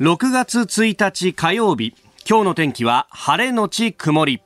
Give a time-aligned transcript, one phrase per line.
[0.00, 1.94] 6月1日火曜日
[2.26, 4.40] 今日の天気は晴れのち曇り。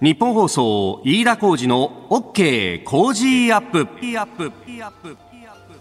[0.00, 3.88] 日本放送飯田浩二の OK 工事アップ。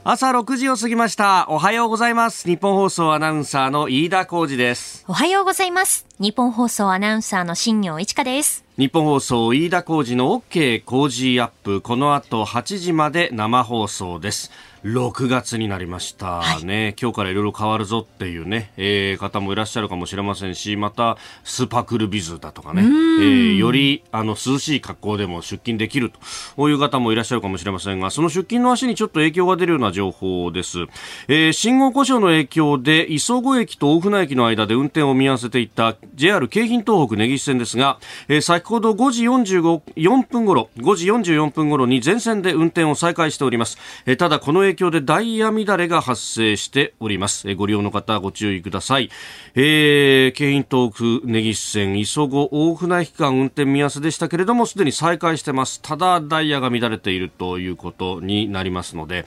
[0.03, 1.45] 朝6時を過ぎました。
[1.49, 2.47] おはようございます。
[2.47, 5.05] 日本放送アナウンサーの飯田浩二です。
[5.07, 6.07] おはようございます。
[6.17, 8.65] 日本放送アナウンサーの新業一華です。
[8.79, 11.81] 日本放送飯田浩二の OK 工事アップ。
[11.81, 14.49] この後8時まで生放送です
[14.93, 26.13] 6月になりましたね、はい、今日からいろいろ変わるぞっていうね、えー、方もいらっしゃるかもしれませんしまたスパクルビズだとかね、えー、よりあの涼しい格好でも出勤できる
[26.55, 30.79] という方もいらっしゃるかもしれませんがその出勤の足にちょっと影響が出るような情報です、
[31.27, 47.53] えー、信号故障の影響で磯子駅と大船駅の間で運転を見合わせていた JR 京浜東北根岸線ですが、えー、先ほど5時45 4分頃5時44分頃に全線で運転を再開しております、えー、ただこの影響でダイヤ乱れが発生しております。
[47.55, 49.09] ご利用の方ご注意ください。
[49.55, 55.81] えー、京浜東北根岸線磯子大船駅間運転見合わせでしたけれども、すでに再開してます。
[55.81, 59.25] ただダイヤが乱れているということになりますので、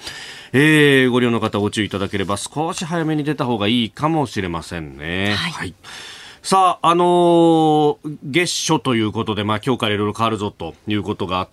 [0.53, 5.35] えー、ご利用の方ご注意いただければ少し早めに出た方がいいかもしれませんね。
[5.35, 5.75] はい、はい
[6.43, 11.49] さあ、あのー、月初ということで、まあ、今日からいろいろ変わるぞということがあっ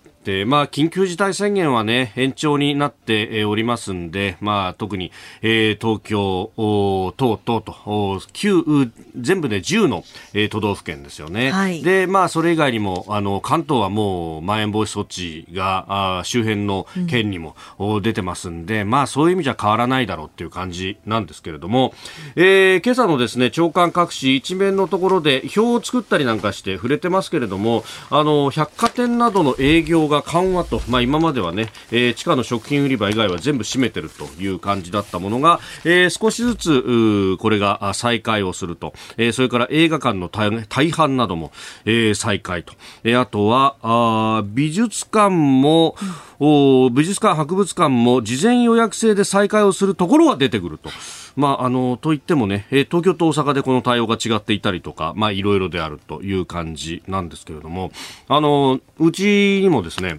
[0.46, 5.10] まあ、緊急事態宣言はね、延長になっておりますんで、まあ、特に、
[5.42, 11.50] えー、東京、等々と、9、全部で10の、えー、都道府県ですよね。
[11.50, 21.94] はい、で、まあ、それ以外にも、あの、関東はもう、まん延防止措置が、あ周辺の県にも、うん、出てますんで、まあ、そういう意味じゃ変わらないだろうっていう感じなんですけれども、
[22.36, 41.52] えー、今朝のですね、長官各紙一面のところで表を作ったりなんかして触れてますけれども、あの、百貨店などの営業が緩和と、まあ、今まではね、えー、地下の食品売り場以外は全部閉めてるという感じだったものが、えー、少しずつこれが再開をすると、えー、それから映画館の大半なども、
[41.84, 45.96] えー、再開と、えー、あとはあ美術館も、
[46.40, 50.90] お美術館、博物館も事前予約制で再開をするところは出てくると。
[51.36, 57.90] まあ、あの、といってもね、え東京と大阪でこの対応が違っていたりとか、まあ、いろいろであるという感じなんですけれども、
[58.28, 60.18] あの、うちにもですね、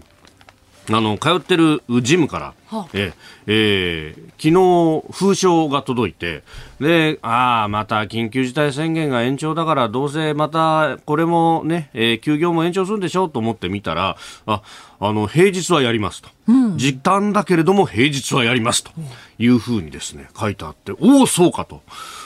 [0.92, 3.14] あの、通ってるジムから、はあ、え
[3.48, 6.44] えー、昨日封書が届いて、
[6.80, 14.62] で、ああ、また緊急事態宣言が延長だから、どうせまたこれもね、えー、休業も延長するんでしょうと思ってみたら、あ、
[15.00, 16.30] あの、平日はやりますと。
[16.48, 18.92] うん、時短だけれども平日はやりますと
[19.38, 21.82] いうふうにですね、書いてあって、おお、そうかと。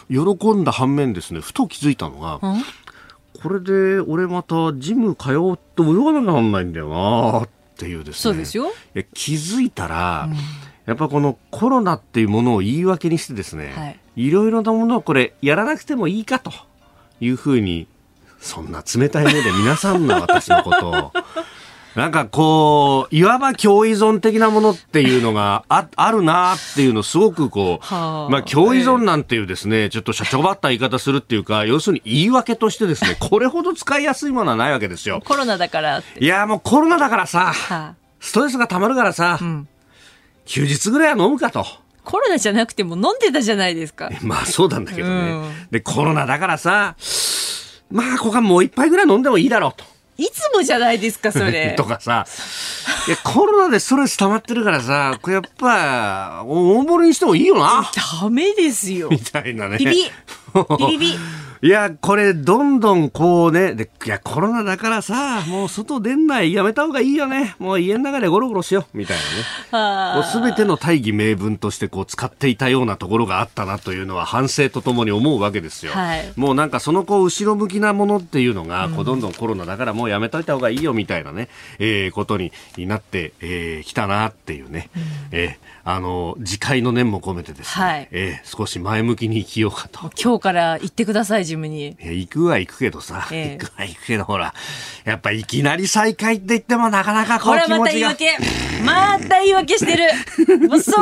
[0.10, 2.64] 喜んだ反面ですね、ふと気づいたのが、うん
[3.42, 7.48] これで俺またジム通って泳がなきゃなんないんだよな
[7.84, 8.22] っっていうですね。
[8.22, 8.72] そうですよ。
[9.14, 10.38] 気づいたら、うん、
[10.86, 16.52] やっぱこのコロナっていうものを言い訳にしてですね、はい、いろいろなものをこれやらなくてもいいかと
[17.20, 17.88] いうふうに
[18.40, 21.12] そんな冷たい目で皆さんの私のことを
[21.96, 35.22] なんかこう、いわば共依存的なものっていうのがああるなっていうのすごくこう、はあ、まあ共依存なんていうですね、ちょっと社長ばった言い方するっていうか、要するに言い訳としてですね、 これほど使いやすいものはないわけですよ。
[35.24, 39.68] コロナだからいやもうコロナだからさ、はあ、ストレスが溜まるからさ、うん、
[40.46, 41.66] 休日ぐらいは飲むかと。
[42.04, 44.10] コロナじゃなくても飲んでたじゃないですか。
[44.24, 45.14] まあそうなんだけどね。
[45.14, 46.96] うん、で、コロナだからさ、
[47.92, 49.93] まあここはもう一杯ぐらい飲んでもいいだろうと。
[50.18, 51.74] いつもじゃないですか、それ。
[51.78, 52.26] とかさ。
[53.08, 57.90] いや、コロナでストレス溜まってるからさ、これやっぱ、大盛りにしてもいいよな。
[58.22, 59.10] ダメですよ。
[59.10, 59.78] みたいなね。
[59.78, 60.12] ビビ。
[60.78, 61.20] ビビビ。
[61.64, 67.56] いや、これ、どんどんこうね、で、いや、コロナだからさ、もう外出んない、やめた方がいいよね。
[67.58, 69.18] もう家の中でゴロゴロしよう、みたい
[69.72, 70.26] なね。
[70.26, 75.94] すべての大義名分としてこう使っていたようなところがあったなというのは反省とともに思うわけですよ。
[75.94, 81.48] はい、もうなんかそのこう、後ろ向きなものっていうのが、こう、どんどんコロナだからもうやめといた方がいいよ、みたいなね、
[81.80, 84.90] えー、ことになってき、えー、たなっていうね。
[84.98, 85.02] うん、
[85.32, 90.10] えーあの次回の念も込めてですね、はい、えー、少し前向きに生きようかと。
[90.22, 94.54] 今日から行ってくださいジムに、えー、行くは行くけどさ、えー、行くは行くけどほら
[95.04, 97.80] やっぱいきなり再開って言ってもなかなかこう気持ちが。
[97.80, 98.38] また言い訳。
[98.86, 100.04] また言い訳してる。
[100.70, 100.94] もうそ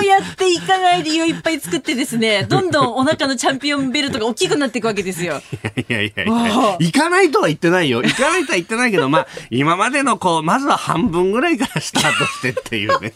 [0.00, 2.44] うやっていかない理由いっぱい作ってですね。
[2.44, 5.40] どんどんお腹のチャンピオンベルトが大きくなっていくわけですよ。
[5.76, 8.02] いやいやいや行かないとは言ってないよ。
[8.02, 13.12] 行かないとは言ってないけどまあ今までのこうまずは半分ぐらいからスタートしてっていうね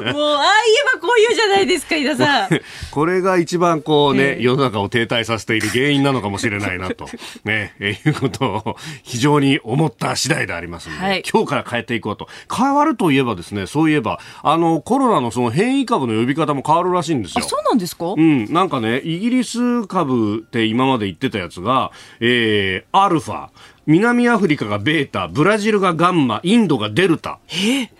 [0.00, 2.48] もう、ああ言えばこういうじゃないですか、井田さん。
[2.92, 7.08] これが一番こうね、えー、世の中を停滞させているる原因なのかもしれないなと、
[7.44, 12.28] ね、えいうことを非常に思った次第でありますので、はい、今日から変えていこうと。
[12.54, 17.44] 変わるといえばですね、そういえば、あの、コロナのその変異株の呼び方も変わるらしいんですよ。
[17.44, 18.14] そうなんですか？
[18.16, 23.48] うん、なんかね、イギリス株って今まで言ってたやつが、えー、アルファ、
[23.86, 27.38] 南アフリカがベータ、ブラジルがガンマ、インドがデルタ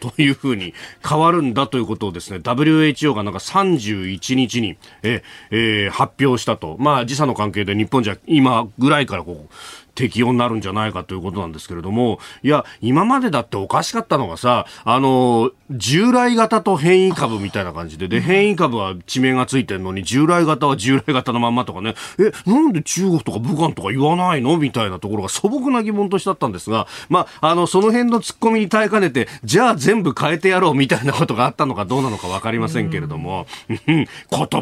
[0.01, 0.73] というふうに
[1.07, 6.77] 変わるんだということをですね、WHO がなんか31日にえ、えー、発表したと。
[6.79, 9.55] まあ時差の関係で日本じゃ今ぐらいからこう、
[9.95, 33.47] 適用になるんじゃないかということなんですけれども、いや、今までだっておかしかったのがさ、あの、従来型と変異株みたいな感じで、で、変異株は地名がついてるのに、従来型は従来型のまんまとかね、え、なんで中国とか武漢とか言わないのみたいなところが素朴な疑問としてあったんですが、まあ、あの、その辺の突っ込みに耐えかねて、じゃあ全部変えてやろうみたいなことがあったのかどうなのかわかりませんけれども、
[33.87, 34.07] 言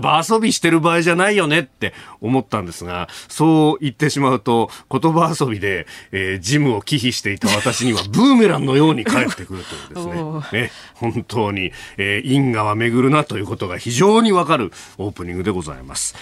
[0.01, 10.17] 葉遊びしてる場合じゃないよねって思ったんですが、そう言ってしまうと、言葉遊びで、えー、ジムを忌避していた私にはブーメランのように返ってくるというで
[10.51, 10.63] すね。
[10.65, 16.15] ね本当に、えー、因果は巡るなということが非常にわかるオープニングでございます。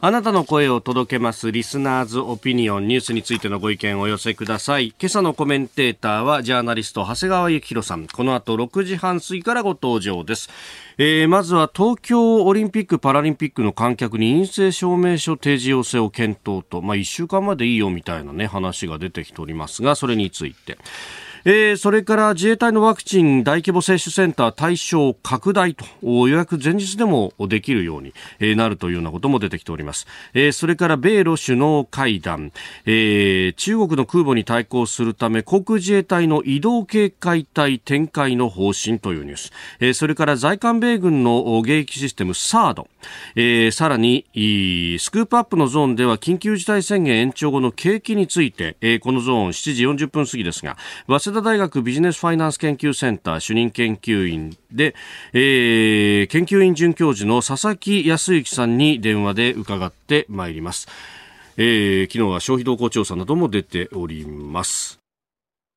[0.00, 4.88] あなたの声を届けますリスナーズオピニオンニュースについてのご意見をお寄せください。
[5.00, 8.06] 今朝のコメンテーターはジャーナリスト長谷川幸宏さん。
[8.06, 10.50] この後6時半過ぎからご登場です。
[10.96, 20.78] えー、まずは東京オリンピック・パラリンピックの観客に陰性証明書提示要請を検討と、まあ、1週間までいいよみたいなね話が出てきておりますがそれについて。
[21.46, 28.14] えー、それから自衛隊のワクチン大規模接種センター対象拡大と予約前日でもできるように、
[28.56, 32.52] なるというようなことも出てきております、えー、それから米ロ首脳会談、
[32.86, 42.88] えー、中国の空母に対抗するため航空自衛隊の移動警戒隊展開の方針というニュース、えー、それから在韓米軍の迎撃システムサード、
[43.36, 44.24] えー、さらに
[44.98, 50.76] スクープアップのゾーンでは緊急事態宣言延長後の景気について、えー、このゾーン7時40分過ぎですが
[51.06, 54.94] 早稲田大学ビジネスファイナンス研究センター主任研究員で、
[55.32, 60.88] えー、研究員准教授の佐々木康之さんに電話で伺ってまいります。
[61.56, 64.98] えー、昨日は消費動向調査なども出ております。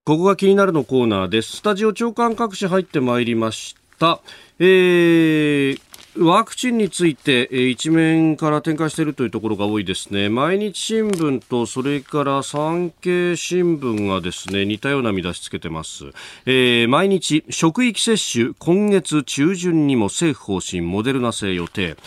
[0.06, 1.58] ここが気になるのコーナーです。
[1.58, 4.22] スタジオ長官各紙入ってまいりました。
[4.60, 5.82] えー、
[6.20, 10.30] ワクチンについて、え一面から展開しているというところが多いですね。
[10.30, 16.06] 毎日新聞と、それから産経新聞がですね、似たような見出しつけてます。
[16.46, 21.98] えー、毎日、職域接種、今月中旬にも政府方針、モデルナ製予定。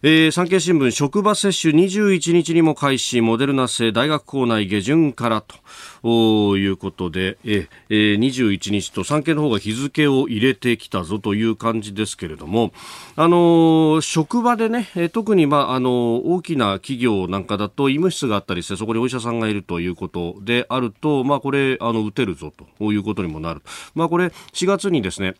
[0.00, 5.56] えー、産経新聞職場接種21日にも開始モデルナ製大学校内下旬からと。
[6.02, 12.72] いうことで、えー、21日と産経の方が日付を入れてきたぞという感じですけれども、
[13.16, 23.62] あのー、職場でね、特に、まあ、あの大きな企業なんかだと医務室があったりしてそこにお医者さんがいるということであると、まあ、これあの打てるぞということにもなる、
[23.94, 25.34] まあ、これ4月にですね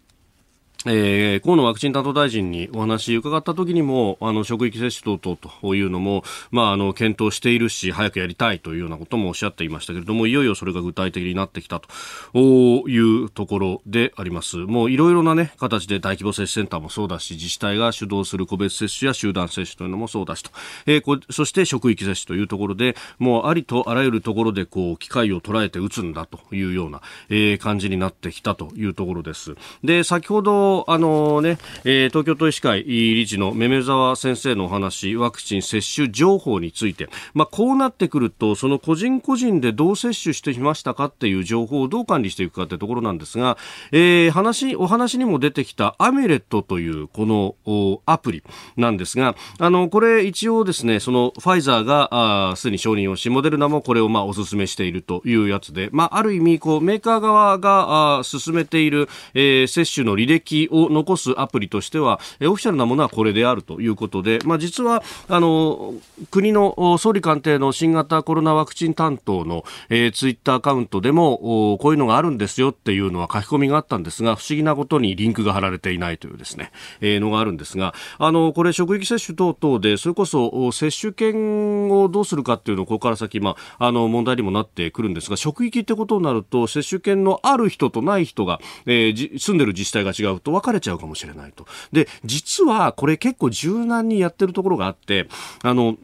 [0.90, 14.56] えー、河野ワクチン担当大臣にお話伺った時にも、あの、職域接種等々というのも、まあ、あの、検討しているし、早くやりたいというようなこともおっしゃっていましたけれども、いよいよそれが具体的になってきたというところであります。
[14.56, 20.50] もういろいろなね、形で大規模接種センターもそうだし、自治体が主導する個別接種や集団接種というのもそうだしと、
[20.87, 29.55] えー、こそして職域接種というところで、もうありとあらゆるところで、こう、機会を捉えて打つんだというような、えー、感じになってきたというところです。
[29.84, 43.58] で、先ほど、あのね、えー、東京都医師会理事のめめ沢先生のお話、ワクチン接種情報について、まあ、こうなってくると、その個人個人でどう接種してきましたかっていう情報をどう管理していくかってところなんですが、
[43.93, 48.43] えー、話、お話にも出てきたアメレットというこのアプリ
[48.77, 65.94] なんですが、あの、これ一応ですね、そのファイザーがすでに承認をし、モデルナもこれをまあお勧めしているというやつで、まあ、ある意味、こう、メーカー側が進めている、えー、接種の履歴を残すアプリとしては、オフィシャルなものはこれであるということで、まあ、実はあの
[66.31, 91.67] 国の総理官邸の新型コロナワクチン担当の、えー、ツイッターアカウントでもこういうのがあるんですよっていうのは書き込みがあったんですが不思議なことにリンクが貼られていないというですね、えー、のがあるんですがあのこれ職域接種等々でそれこそ接種券をどうするかっていうのをここから先、まあ、あの問題にもなってくるんですが職域ってことになると接種券のある人とない人が、えー、住んでる自治体が違うと分かれちゃうかもしれないと。
[91.93, 95.28] で、実はこれ結構柔軟にやってるところがあって、
[95.62, 95.96] あの、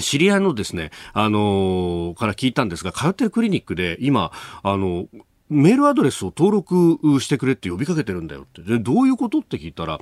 [0.00, 4.32] 知り合いのですね、あのー、から聞いたんですが、通ってるクリニックで今、
[4.62, 5.06] あの、
[5.48, 8.62] メールアドレスを登録してくれって呼びかけてるんだよって。
[8.62, 9.98] で、どういうことって聞いたら、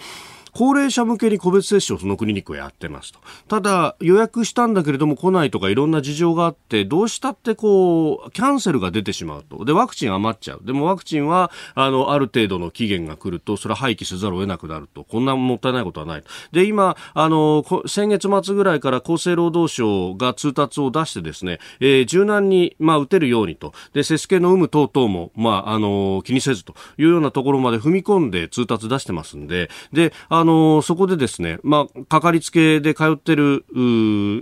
[0.57, 3.19] 高齢者向けに個別接種をそのクリニックはやってますと。
[3.47, 9.67] ただ、予約したんだけれども来ないとかいろんな事情があって、どうしたってこう、キャンセルが出てしまうと。
[9.67, 10.61] で、ワクチン余っちゃう。
[10.65, 15.05] でもワクチンは、あの、ある程度の期限が来ると、それは廃棄せざるを得なくなると。
[15.05, 16.25] こんなもったいないことはない。
[16.53, 23.75] で、今、あの、先月末ぐらいから厚生労働省が通達を出してですね、えー、柔軟に、まあ、打てるようにと。
[23.93, 33.65] で、接種券の有無等々も、まあ、あの、気にせずというようなところまで踏み込んで通達出してますんで、で、あの、のそこでですね、まあ、かかりつけで通ってる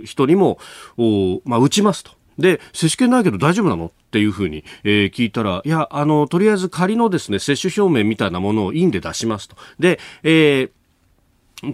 [0.05, 0.59] 人にも、
[1.43, 2.11] まあ、打ちますと。
[2.37, 9.55] で、接種券ないけど大丈夫なのっていうふうに、えー、聞いたら、いや、あの、とりあえず仮のですね、接種表明みたいなものを院で出しますと。
[9.79, 10.71] で、えー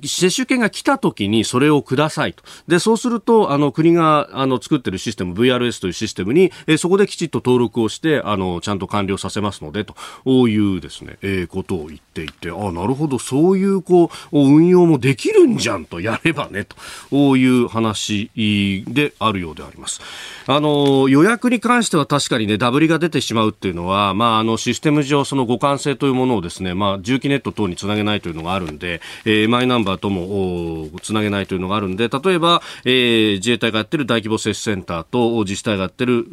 [0.04, 2.44] 接種券が来た時にそれをくださいと。
[2.68, 16.66] で、そうすると、あの、国が、あの、作ってるシステム、VRS というシステムに、えそこできちっと登録をして、あの、ちゃんと完了させますので、というですね、えー、ことを言っていて、あ、なるほど、そういう、こう、運用もできるんじゃんと、やればね、
[17.10, 20.02] という話であるようであります。
[20.48, 36.26] あの、予約に関しては確かにね、ダブりが出てしまうっていうのは、まあ、あの、システム上、その互換性というものをですね、まあ、重機ネット等につなげないというのがあるんで、えー、マイナンバーともつなげないというのがあるんで、例えば、えー、自衛隊がやってる大規模接種センターと自治体がやってる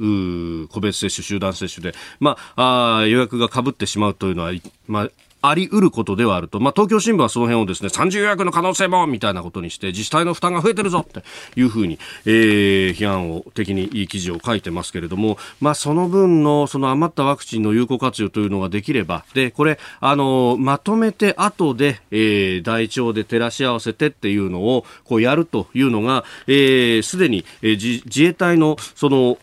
[0.68, 4.52] 個別接種、集団接種で、まあ、あ予約がかぶってしまうというのは、
[4.86, 5.08] まあ、
[5.40, 6.60] あり得ることではあると。
[6.60, 11.22] まあ、東京新聞はその辺をですね、30予約の可能性もみたいなことにして、自治体の負担が増えてるぞって
[11.56, 29.38] いうふうに、えー、批判を的にいい記事を書いてますけれども、まあ、その分の、その余ったワクチンの有効活用というのができれば、で、これ、あの、まとめて後で、えー、台帳で照らし合わせてっていうのを、こうやるというのが、えー、すでに、えー、自衛隊の、その、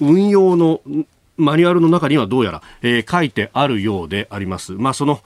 [0.00, 0.80] 運用の
[1.42, 4.72] マニュアルの中にはどうやら、えー、書いてあるようであります。
[4.72, 5.20] まあ、その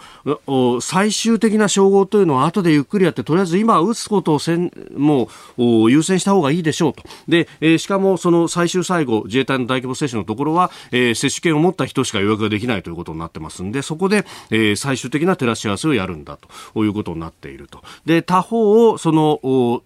[0.80, 16.38] 最終的な称号というのは後でゆっくりやってとりあえず今打つことをせんもう優先した方がいいでしょうとで、えー、しかもその最終最後自衛隊の大規模接種のところは、えー、接種券を持った人しか予約ができないということになってますんでそこで、えー、最終的な照らし合わせをやるんだ
[16.74, 19.82] ということになっているとで他方をその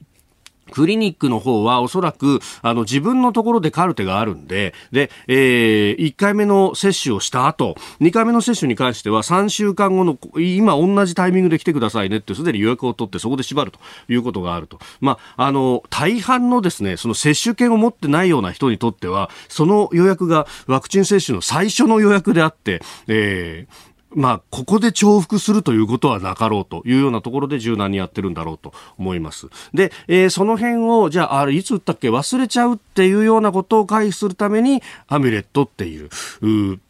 [0.71, 14.79] クリニックの方はおそらくあの自分のところでカルテがあるんで、で、えー、1回目の接種をした後、2回目の接種に関しては3週間後の今同じタイミングで来てくださいねってすでに予約を取ってそこで縛るということがあると。
[15.01, 29.47] まあ、あの、大半のですね、その接種券を持ってないような人にとっては、その予約がワクチン接種の最初の予約であって、えー、まあ、ここで重複するということはなかろうというようなところで柔軟にやってるんだろうと思います。
[29.73, 32.11] で、えー、その辺を、じゃあ、あれ、いつ打ったっけ？
[32.11, 36.11] 忘れちゃうっていうようなことを回避するために、アミュレットっていう、
[36.43, 36.81] う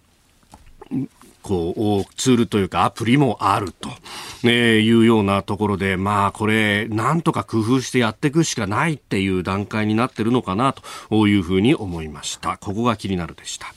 [1.43, 3.89] こう、ツールというかアプリもあると、
[4.43, 10.75] ね、いうようなところで、まあこれ、なんとか工夫してやっていくしかないっていう段階になってるのかな
[11.11, 12.59] というふうに思いました。
[12.59, 13.75] ここが気になるでした。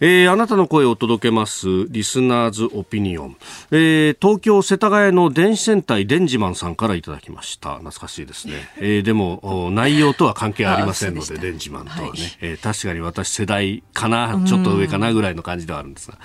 [0.00, 3.36] えー、あなたの声を届けますリスナーズオピニオン、
[3.72, 7.78] えー、東京世田谷の電子戦隊デンジマンさんからいただきました。
[7.78, 16.18] 懐かしいですね、えー、でも内容とは関係ありませんのでデンジマンとはね、はい、えー、確かに私世代かなちょっと上かなぐらいの感じではあるんですが、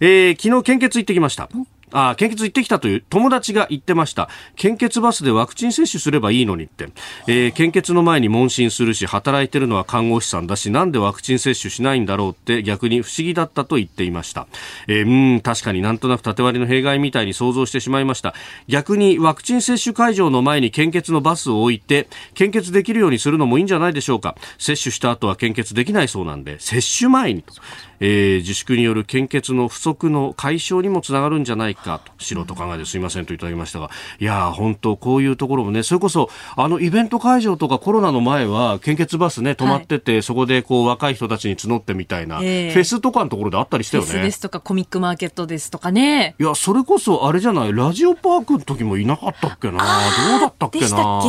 [0.00, 1.48] えー、昨日献血行ってきました
[1.92, 4.28] あ献血行ってきたという友達が言ってました。
[4.56, 6.88] 献血バスでワクチン接種すればいいのにって。
[7.26, 14.46] えー、献血の前に問診するし、働いてるのは看護師さんだし、なんでワクチン接種しないんだろうって逆に不思議だったと言っていました。
[14.88, 18.34] えー、うん、確かになんとなく縦割りの弊害みたいに想像してしまいました。
[18.68, 24.36] 逆にワクチン接種会場の前に献血のバスを置いて、献血できるようにするのもいいんじゃないでしょうか。
[24.58, 27.52] 接種した後は献血できないそうなんで、接種前にと。
[28.00, 32.12] えー、自粛による献血の不足の解消にもつながるんじゃないかと。
[32.18, 33.90] 素人考えですいませんといただきましたが。
[34.18, 44.10] いや本当こういうところもねそれこそあのイベント会場とかコロナの前は献血バスね止まってて、はい、そこでこう若い人たちに募ってみたいな、えー、フェスとかのところであったりしたよね。
[44.10, 46.34] フェスですとかコミックマーケットですとかね。
[46.38, 47.72] いやそれこそあれじゃない？
[47.72, 49.78] ラジオパークの時もいなかったっけな？
[49.78, 51.22] どうだったっけな？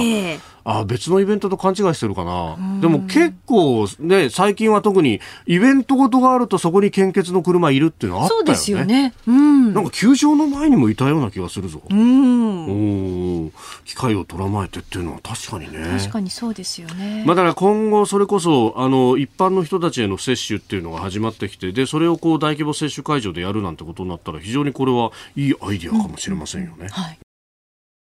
[0.69, 2.57] あ別のイベントと勘違いしてるかな。
[2.81, 8.45] でも結構ね、最近は特にイベントごとがあるとそこに献血の車いるっていうのはあったよね。
[8.47, 9.13] そうですよね。
[9.25, 9.73] うん。
[9.73, 11.81] なんか球場の前にもいたような気がするぞ。
[11.89, 13.45] うん。
[13.45, 13.51] お
[13.85, 15.99] 機会を捉まえてっていうのは確かにね。
[15.99, 17.23] 確かにそうですよね。
[17.25, 26.75] まあだから今後それこそ、あの、一般の人たちへの接種っていうのが始まってきて、で、それをこう大規模接種会場でやるなんてことになったら非常にこれはいいアイディアかもしれませんよね。
[26.79, 27.19] うんうん、はい。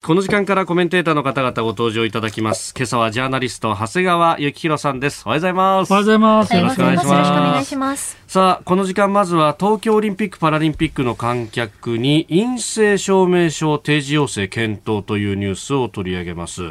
[0.06, 2.76] この時間からコメンテーターの方々ご登場いただきます。
[2.78, 5.24] 今朝はジャーナリスト、長谷川幸宏さんです。
[5.26, 5.92] おはようございます。
[5.92, 6.56] おはようございます。
[6.56, 7.10] よろしくお願いします。
[7.10, 8.18] よろしくお願いします。
[8.28, 16.62] さあ、この時間まずは東京オリンピック・パラリンピックの観客に陰性証明書提示要請検討というニュースを取り上げます。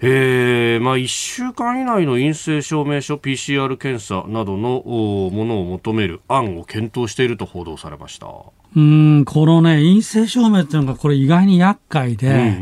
[0.00, 8.26] えーまあ、1週間以内の陰性証明書 PCR 検査などのものを求める案を検討していると報道されました。
[8.76, 12.54] うんこのね、陰性証明っていうのが、これ意外に厄介で、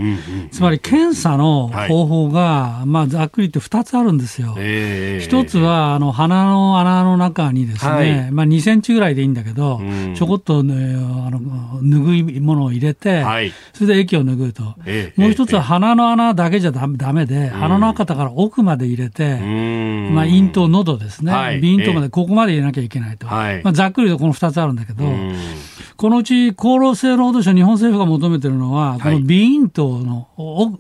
[0.51, 4.55] つまり検査の方法が、はい、まあ、ざっくり言って2つあるんですよ。
[4.57, 9.83] えー、1つは、あの、鼻の穴の中にですね、はい、まあ、2センチぐらいでいいんだけど、
[10.15, 11.41] ちょこっと、ね、あの、
[11.83, 14.75] 拭い物を入れて、はい、それで液を拭うと。
[14.87, 23.27] えー、もう1つは鼻の穴だけじゃだめで、鼻の中から奥まで入れて、まあ、咽頭、喉ですね、鼻咽頭まで、ここまで入れなきゃいけないと。
[23.27, 25.05] まあ、ざっくりとこの2つあるんだけど、
[25.99, 30.29] このうち厚労省労働省、日本政府が求めてるのは、この鼻咽頭の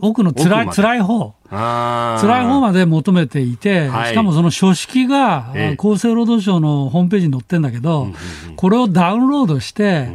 [0.00, 1.34] 奥のつらい、辛い方。
[1.50, 8.06] 辛い方まで求めていて、しかもその書式が厚生労働省のホームページに載ってんだけど、
[8.54, 10.08] これをダウンロードして、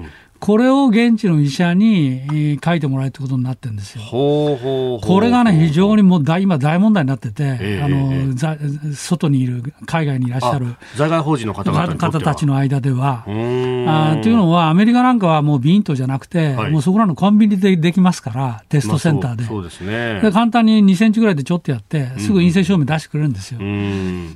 [0.44, 4.04] これを現地の医者に書いてもらえるってことになってるんですよ。
[4.12, 13.24] これがね、非常にもう大今、大問題になってて、えー、あの、えー、外にいる、海外にいらっしゃる在外邦人の方々方たちの間では。
[13.26, 19.44] あというのは、アメリカなんかはもうビントじゃなくて、はい、もうそこらのコンビニでできますから、テストセンターで。
[19.44, 20.34] まあ、そうですねで。
[20.34, 23.62] 簡単に2センチぐらいでちょっとやって、すぐ陰性証明出してくれるんですよ。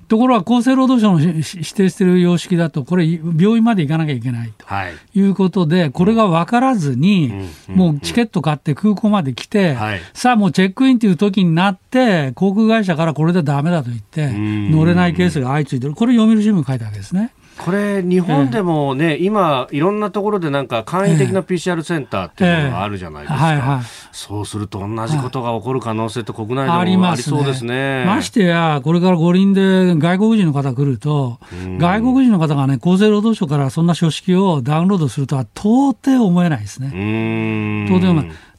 [0.08, 4.66] ところが、厚生労働省の指定している様式だと、これ、病院まで行かなきゃいけないと
[5.14, 7.34] いうことで、これが分からずに、
[7.68, 9.76] もうチケット買って空港まで来て、
[10.14, 17.34] さあもうチェックインという時になって、航空会社からこれでだめだと言って、乗れないケースが相次いでる、これ、読売新聞書いたわけですね。
[17.58, 28.06] これ、日本でもね、えー、今、いろんなところでなんか簡易的な PCR センターっていうのがあるじゃないですか、はいはい、そうすると同じことが起こる可能性って国内でもありそうですね。
[28.06, 31.40] ましてや、これから五輪で外国人の方来ると、
[31.80, 37.88] 外国人の方がね、厚生労働省からそんな書式をダウンロードするとは到底思えないですね。
[37.88, 38.08] 到底。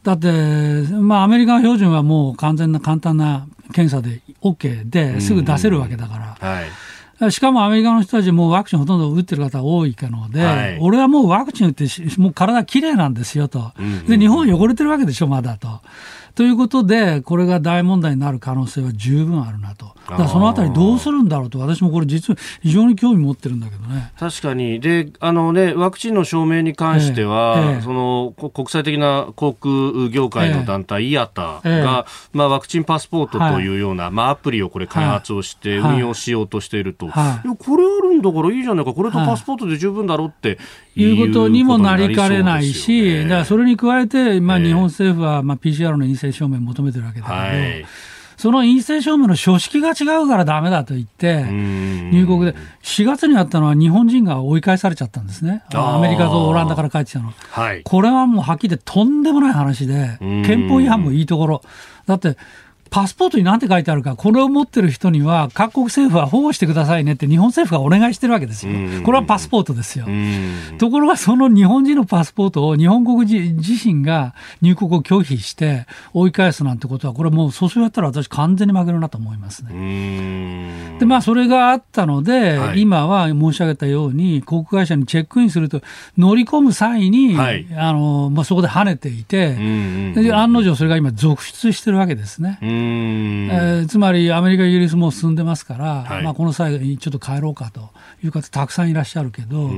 [0.02, 0.32] だって、
[0.92, 6.48] まあ、アメリカ標準はもう完全な簡単な検査で OK ですぐ出せるわけだから。
[6.48, 6.64] はい
[7.30, 13.72] しかもアメリカの人たちもワクチンほとんど打ってる方多いので、はい、俺はもうワクチン打って、もう体きれいなんですよと、
[14.06, 15.80] で日本は汚れてるわけでしょ、まだと。
[16.34, 19.98] ということで、これが大問題になる可能性は十分あるなと。
[20.16, 24.12] だそのあたりどうするんだろうと、私もこれ、実は非常に興味持ってるんだけどね。
[24.18, 27.82] 確かに、であのね、ワクチンの証明に関しては、ええ。
[27.82, 40.58] その国際的な航空業界の団体、え、イアタが、まあ、ワクチンパスポートというような、はい、まあ、アプリをこれ、開発をして運用しようとしていると、はい、これあるんだからいいじゃないか、これとパスポートで十分だろうって
[40.96, 47.34] いうことにもなりかねないし、だからそれに加えて、まあ、日本政府は、まあ、PCR の陰性証明を求めてるわけだけど。
[47.38, 47.86] はい。
[48.38, 52.54] その陰性証明の書式が違うからだめだと言って、入国で、
[52.84, 61.62] 4月にあったのは日本人が追い返されちゃったんですね、アメリカとオランダから帰ってきたの、はい、これはもうはっきり言ってとんでもない話で、憲法違反もいいところ、
[62.06, 62.36] だって、
[62.90, 68.72] パスポートに何て書いてあるか、これを持ってる人には、各国政府は保護してくださいねって日本政府がお願いしてるわけですよ。
[69.04, 70.06] これはパスポートですよ。
[70.78, 80.98] ところが、その日本人のパスポートを日本国自身が入国を拒否して追い返すなんてことは、これもう訴訟やったら私完全に負けるなと思いますね。
[80.98, 85.82] で、まあ、それがあったので、はい、今は申し上げたように、航空会社にチェックインすると、
[86.16, 89.56] 乗り込む際に、はい、あの、まあ、そこで跳ねていて、
[90.32, 92.58] 案の定それが今続出してるわけですね。
[93.50, 97.90] えー、つまりアメリカ、イギリスも進んでますから、はい、まあ、この際にちょっと帰ろうかと
[98.22, 99.70] いう方、たくさんいらっしゃるけど、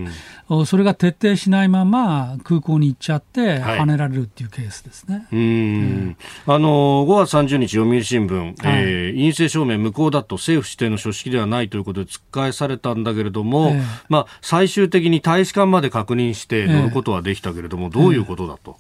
[0.49, 18.79] うん、それが徹底しないまま空港に行っちゃって、はねられるっていうケースですね、うん、あの5月30日、読売新聞、はい、えー、陰性証明無効だと政府指定の書式ではないということで突っ返されたんだけれども、えー、まあ、最終的に大使館まで確認して乗ることはできたけれども、えー、どういうことだと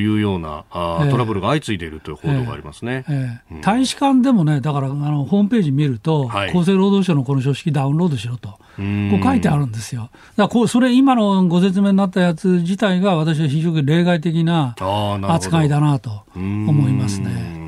[0.00, 3.04] いうような、あトラブルが相次いでいるという報道がありますね。
[3.50, 10.02] うん大使館でもね、だからあのホームページ見ると、はい、厚生労働省のこの書式ダウンロードしろと、こう書いてあるんですよ。
[10.02, 14.74] だからこうそれ、今のご説明になったやつ自体が、私は非常に例外的な
[15.22, 17.60] 扱いだなと思いますね。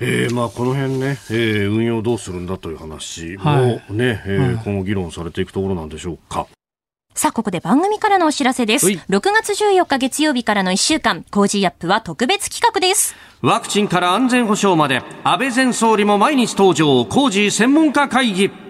[0.00, 6.48] えーまあ、この辺ね、えー、運用どうするんだという話もね、はい、えー、今後議論されていくところなんでしょうか。
[7.16, 8.88] さあ、ここで番組からのお知らせです。
[8.88, 13.14] 6月14日月曜日からの1週間、コージーアップは特別企画です。
[13.40, 18.63] ワクチンから安全保障まで、安倍前総理も毎日登場、コージー専門家会議。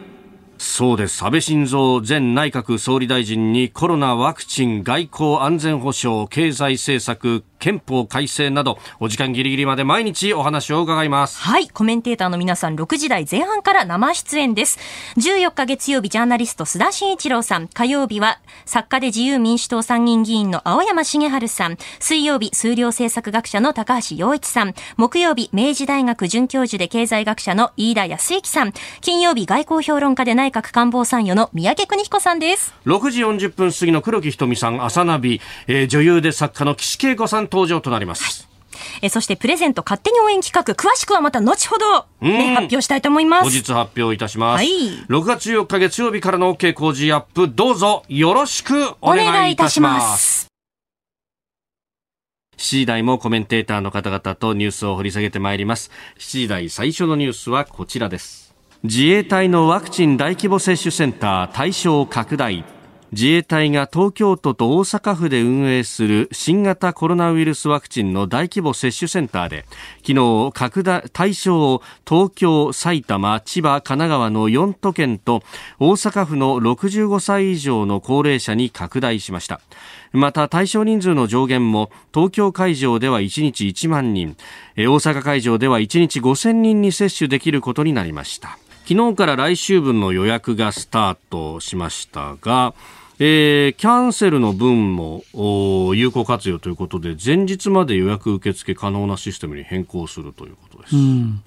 [0.59, 1.25] そうです。
[1.25, 11.39] 安倍晋三前内閣総理大臣にコロナワクチン外交安全保障経済政策憲法改正などお時間ギリギリまで毎日お話を伺います。
[11.41, 14.79] はいコメンテーターの皆さん6時台前半から生出演です。
[15.17, 17.69] 14日月曜日ジャーナリスト須田慎一郎さん。
[17.69, 21.79] 火曜日は作家で自由民主党参議院議員の青山茂春さん。
[22.01, 24.75] 水曜日数量政策学者の高橋洋一さん。
[24.97, 28.73] 木曜日明治大学准教授で経済学者の飯田康之さん。
[29.01, 32.75] 金曜日外交評論家で内閣官房参与の三宅邦彦さんです。
[32.87, 38.49] 6時40分過ぎの黒木瞳さん朝ナビ、えー、女優で作家の岸恵子さん登場となります。
[39.03, 43.45] えそしてプレゼント勝手に応援企画詳しくはまた後ほど、ね、発表したいと思います。
[43.45, 44.69] 後日発表いたします、はい、
[45.09, 50.49] 6月14日月曜日からの OK 工事アップどうぞよろしくお願いいたします。
[52.57, 55.91] 7時台もコメンテーターの方々とニュースを掘り下げてまいります。
[56.19, 58.54] 7時台最初のニュースはこちらです
[58.85, 62.67] 自衛隊のワクチン大規模接種センター対象拡大。
[63.13, 69.65] 自衛隊が東京都と大阪府で運営する新型コロナウイルスワクチンの大規模接種センターで
[70.07, 75.43] 昨日拡大対象を東京、埼玉、千葉、神奈川の4都県と
[75.79, 79.63] 大阪府の65歳以上の高齢者に拡大しました。
[80.13, 84.37] また対象人数の上限も東京会場では1日1万人。
[84.77, 88.59] 大阪会場では1日5000人に接種できることになりました。
[88.87, 92.75] 昨日から来週分の予約がスタートしましたが
[93.19, 95.23] えー、キャンセルの分も
[95.95, 100.97] 有効活用ということで前日まで予約受付可能なシステムに変更するということです。
[100.97, 101.43] うん。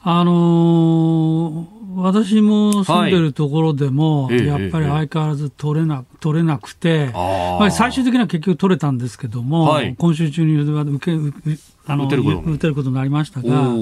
[0.00, 11.12] あのー、私も住んでるところでも、はい、やっぱり相変わらず取れな取れなくて、まあ、最終的には結局取れたんですけども、はい、今週中に受け
[11.88, 13.74] あの打てること打てることになりましたが、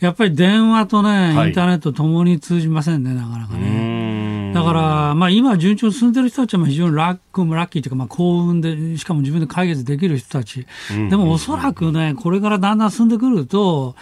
[0.00, 4.52] やっぱり電話とね、インターネットともに通じませんね、なかなかね。
[4.52, 10.66] だから、まあ、今、順調に進んでる人たちは非常にラックもラッキーというか、まあ、幸運で、しかも自分で解決できる人たち、
[11.10, 13.94] でもおそらくね、これからだんだん進んでくると、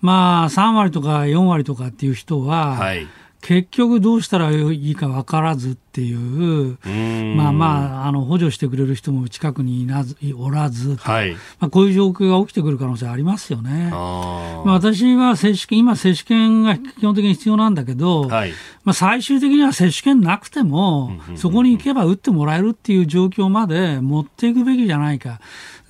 [0.00, 3.06] まあ、3割とか4割とかっていう人は、はい。
[3.40, 13.90] 結局どうしたらいいか分からずっていう、うまあまあ、あの補助してくれる人も近くにいなずおらず、はい、まあ、こういう状況が起きてくる可能性ありますよね。
[13.92, 18.52] あまあ、私は接種券、今、接種券が基本的に必要なんだけど、はい、
[18.84, 25.40] まあ、最終的には接種券なくても、そこに行けば打ってもらえるっていう状況まで持っていくべきじゃないか。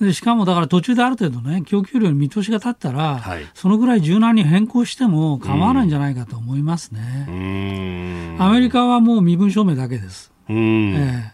[0.01, 8.35] でしかもだから途中である程度ね、供給量に見通しが立ったら、はい、そのぐらい柔軟に変更しても構わないんじゃないかと思いますね。
[8.39, 10.31] アメリカはもう身分証明だけです。
[10.49, 11.33] えー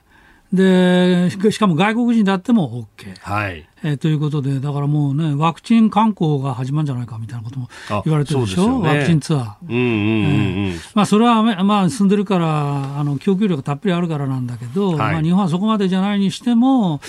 [0.52, 7.70] でしかも外国人であっても OK、はいえー、ということで、だからもうね、ワクチン観光が始まるんじゃないかみたいなことも
[8.04, 10.80] 言われてるでしょ、ね、ワクチンツアー。
[10.94, 17.02] まあ、それは、まあ、住んでるから、あの供給量がたっぷりあるからなんだけど、はい、まあ、日本はそこまでじゃないにしても、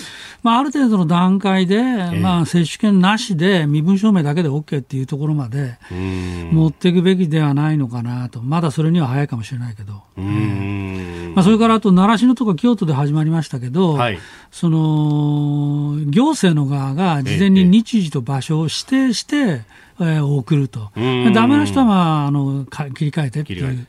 [0.43, 1.81] まあ、ある程度の段階で、
[2.19, 5.77] まあ、接種券なしで、身分証明だけで OK っていうところまで
[6.51, 10.01] 持っていくべきではないのかなと、まだそれには早いかもしれないけど。
[11.33, 14.19] まあ、それからあと、習志野とか京都で始まりましたけど、はい、
[14.51, 19.61] その行政の側が事前に日時と場所を指定して、
[19.99, 23.87] えー、送ると、だめな人は、まあ、あの切り替えてっていう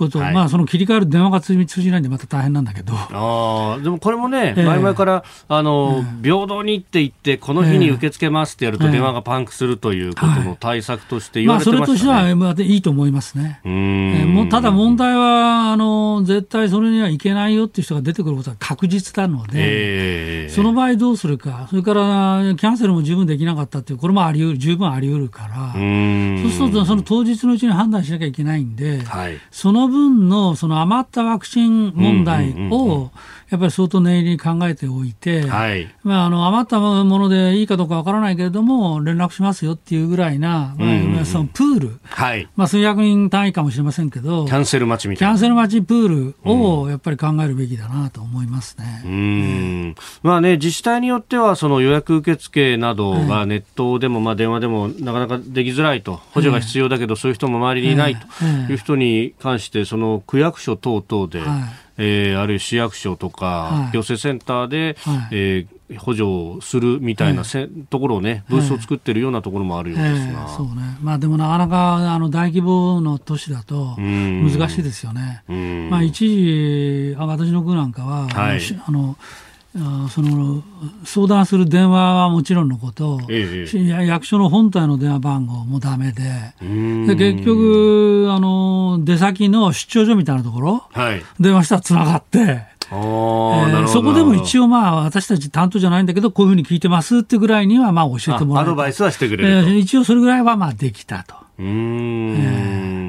[0.00, 2.94] ことはい、まあ、その切り替える電話が通じないんで、また大変なんだけど。
[2.94, 13.60] あでもこれもね、えー、前々からあの、えー、平等にって言って、この日に受け付けますってやると、電話がパンクするということの対策として言われてました、ね、まあ、それとしては、まあ、いいと思いますね。
[13.64, 13.72] うん。
[13.72, 33.10] えー、もうただ問題はあの、絶対それにはいけないよっていう人が出てくることは確実なので、えー、その場合どうするか、それからキャンセルも十分できなかったっていう、これもあり得る十分あり得るから、そうすると、その当日のうちに判断しなきゃいけないんで、はい、その分のその余ったワクチン問題を、
[33.50, 45.34] やっぱり相当念入りに考えておいて、はい、まあ、あの余ったものでいいかどうかわからないけれども、連絡しますよっていうぐらいな、まあ、そのプール、はい、まあ、数百人単位かもしれませんけど、キャンセル待ちみたいな。
[45.34, 49.02] キャンセル待ちプールをやっぱり考えるべきだなと思いますね。
[49.04, 58.20] うん、まあね、自治体によっては、その予約受付などがネットでも、まあ、電話でもなかなかできづらいと、補助が必要だけど、そういう人も周りにいないと。
[58.70, 75.42] いう人に関して、その区役所等々で、はいえー、あるいは市役所とか、行政センターで、はい、えー、補助をするみたいなせ、ところをね、ブースを作ってるようなところもあるようですが、そうね、まあ、でもなかなかあの大規模の都市だと難しいですよね。
[75.90, 79.16] まあ、一時、私の区なんかは、はい、あの
[79.72, 80.64] その
[81.04, 86.22] 相談する電話はもちろんのこと、ええ、役所の本体の電話番号もだめで
[86.60, 92.64] で、結局あの、出先の出張所みたいなところ、はい、電話したらつながって。
[92.92, 101.36] えー、そこでも一応、まあ、私たち担当じゃないんだけど、こういうふうに聞いてますってぐらいには、まあ、教えてもらアドバイスはしてくれる、えー、一応それぐらいは、まあ、できたと。
[101.60, 102.99] うん、えー、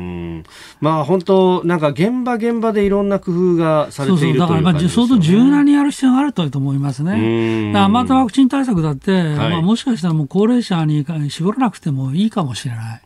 [0.82, 7.72] まあ本当、なんか現場現場でいろんな工夫がされているそうそうだからまあ相当柔軟にやる必要があると思いますね。
[7.72, 13.02] またワクチン対策だって、はい、まあ、もしかしたらもう高齢者に絞らなくてもいいかもしれない。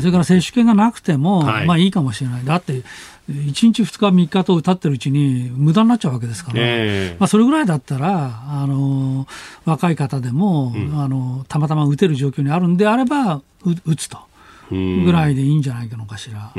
[0.00, 2.44] それから接種券がなくても、はい、まあいいかもしれない。
[2.44, 2.82] だって
[3.30, 9.26] 1日、2日、3日と歌ってるうちに無駄になっちゃうわけですから、えー、まあ、それぐらいだったら、あの
[9.64, 14.27] 若い方でも、うん、あのたまたま打てる状況にあるんであれば、打つと。
[14.70, 16.38] ぐらいでいいんじゃないのかしら。
[16.38, 16.50] だっ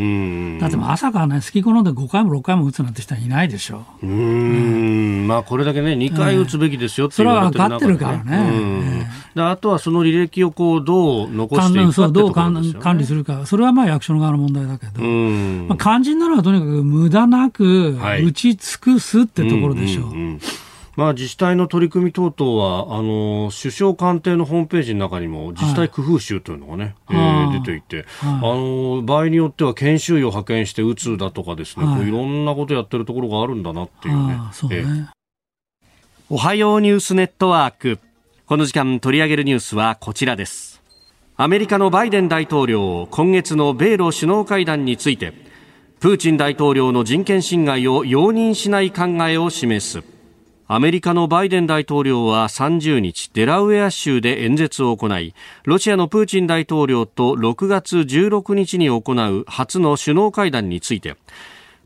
[0.69, 3.85] て朝からね、好き好んで5回も6回も打つなんて人はいないでしょ。
[4.01, 4.07] う。
[4.07, 9.07] うん、まあこれだけね、2回打つべきですよってそれは分かってるからね。
[9.35, 20.05] であとはその履歴をこうどう残していくかってどう管理するか、それはまあ役所の側の問題だけど、まあ、肝心なのはとにかく無駄なく打ち尽くすってところでしょう。
[20.05, 20.39] うんうんうん
[20.99, 27.17] まあ、自治体の取り組み等々はあの首相官邸のホームページの中にも自治体工夫集というのがね、はい、
[27.55, 34.33] えー、出ていて、はい、あの場合によっては研修医を派遣して打つだとかですね、はい、こういろんなことやってるところがあるんだなっていうね。
[34.33, 34.39] ね。
[34.71, 35.07] えー、
[36.29, 37.97] おはようニュースネットワーク。
[38.45, 40.81] この時間取り上げるニュースはこちらです。
[41.37, 45.31] アメリカのバイデン大統領今月の米ロ首脳会談について
[46.01, 50.18] プーチン大統領の人権侵害を容認しない考えを示す
[50.71, 61.17] アメリカのバイデン大統領は30日デラウェア州で演説を行いロシアのプーチン大統領と6月16日に行う初の首脳会談について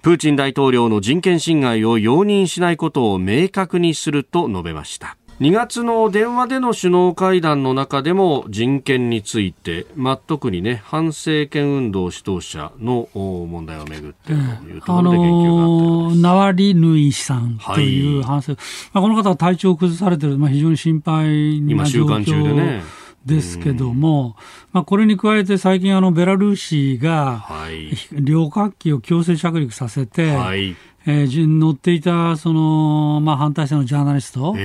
[0.02, 5.16] プーチン大統領の人権侵害を容認しないことを明確にすると述べました。
[5.44, 22.84] 2月の電話での首脳会談の中でも人権について、まあ、特にね反政権運動指導者の問題をめぐってというところで言及があって、ナワリヌイさんという反政、はい、まあ、この方は体調を崩されている、まあ、非常に心配な状況中でね。
[23.26, 24.36] ですけども、
[24.74, 27.46] まあ、これに加えて最近あのベラルーシが
[28.12, 34.56] 旅客機を強制着陸させて、はいえー、乗っていたその、まあ、反対者のジャーナリスト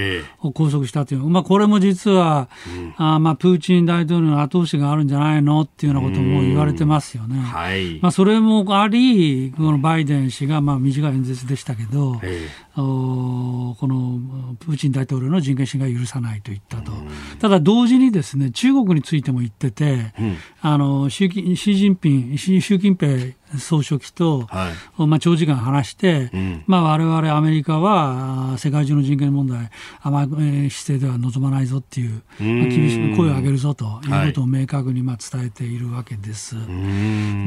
[0.40, 7.40] を拘束したという、えー、まあ、これも実は、うん、あまあ、プーチン大統領の後押しがあるんじゃないのっていうようなことも言われてますよね。
[7.40, 16.92] はい、まあ、それもあり、このバイデン氏が、まあ、短い演説でしたけど、えー、おこのプーチン大統領の人権侵害を許さないと言ったと。
[17.40, 29.71] ただ、同時にですね、中国についても言ってて、うん、あの習近平、習近平総書記と、はい、まあ、長時間話して、うん、まあ、我々アメリカは世界中の人権問題、
[30.03, 36.57] 甘い姿勢では望まないぞっていう、まあ、厳しく声を上げるぞということを明確にまあ伝えているわけです。
[36.57, 36.63] は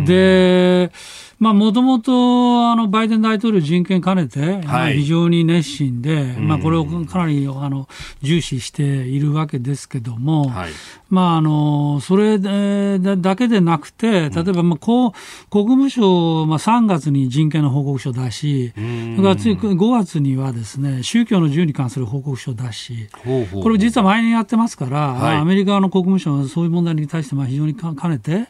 [0.04, 0.92] い、で、
[1.40, 7.88] もともとバイデン大統領人権兼ねて、はい、非常に熱心で、まあ、これをかなりあの
[8.22, 10.72] 重視しているわけですけども、はい、
[11.10, 15.12] まあ、あのそれだけでなくて、例えば、まあ、こう
[15.50, 23.10] 国務省、まあ、3月に人権の報告書を出し、それ5月にはですね宗教の自由に関する報告書を出し、
[23.54, 28.47] これ、実は前にやってますから、はい、アメリカの国務省はそういう問題に対してまあ非常に兼ねて、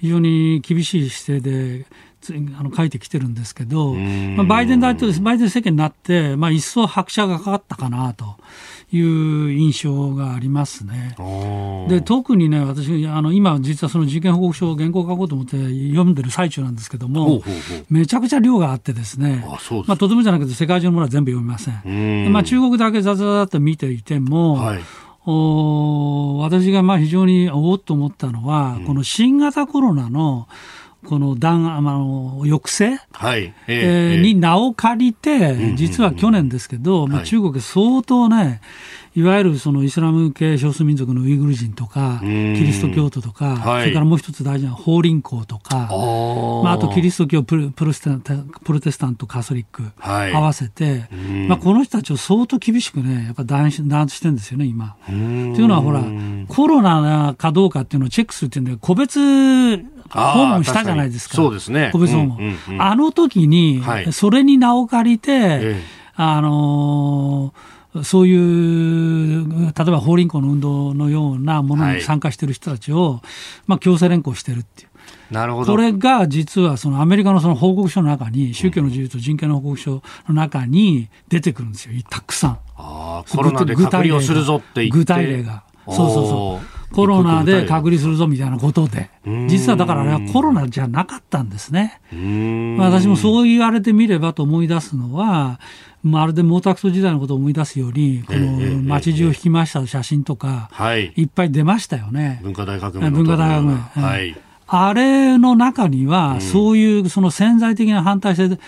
[0.00, 1.86] 非常に厳しい姿勢で、
[2.58, 8.36] あの書いてきてるんですけど、まあ、バイデン大統領、バイデン政権になって、まあ、一層拍車がかかったかなと
[8.92, 11.14] いう印象がありますね。
[11.88, 17.42] で特にね、私、あの今、実はその事件報告書を原稿を書こうと思って読んでる最中なんですけども、
[17.88, 19.44] めちゃくちゃ量があってですね、
[19.86, 22.28] まあ、とてもじゃなくて、世界中のものは全部読みません。
[22.28, 22.32] ん。
[22.32, 24.80] まあ、中国だけざざざっと見ていても、はい。
[25.26, 30.48] お私がまあ非常におおっと思ったのは、うん、この新型コロナの
[31.06, 33.54] この弾あの抑制、はい。
[33.66, 38.60] えー、に名を借りて、実は去年ですけど、まあ、中国相当ね、
[39.16, 51.08] いわゆるそのイスラム系少数民族のウイグル人とか、キリスト教徒とか、はい、それからもう一つ大事な法輪功とか、あ,、まあ、あとキリスト教プロプロテスタント、カソリック、合わせて、
[51.48, 54.96] まあ、この人たちを相当厳しくね、やっぱ弾圧してるんですよね、今。
[55.06, 56.04] というのは、ほら、
[56.46, 59.18] コロナかどうかっていうのをチェックするっていうんで、個別
[60.10, 61.36] 訪問したじゃないですか。
[61.36, 61.90] そうですね。
[61.92, 62.38] 個別訪問。
[62.68, 65.82] うんうん、あの時に、それに名を借りて、え
[66.16, 73.20] あのーそういう、例えば法輪功の運動のようなものに参加している人たちを、はい、
[73.66, 74.90] まあ、強制連行してるっていう。
[75.30, 82.58] なるほどこれが実はそのアメリカのその報告書の中に、宗教の自由と人権の報告書の中に出てくるんですよ、たくさん。
[82.76, 85.64] あコロナで隔離をするぞって言って具体例が。
[85.86, 86.66] そうそうそう。
[86.92, 89.10] コロナで隔離するぞみたいなことで、
[89.48, 92.00] 実はだからあれはコロナじゃなかったんですね。
[92.78, 95.60] 私もそう言われてみればと思い出すのは、
[96.02, 100.68] まるで毛沢東時代のことを思い出すように、この街中を引きました写真とか、
[101.16, 101.24] い。
[101.24, 102.40] っぱい出ましたよね。
[102.42, 103.74] 文化大革命文化大革命。
[103.74, 104.36] はい。
[104.66, 108.58] あれの中には、そういうその潜在的な反対性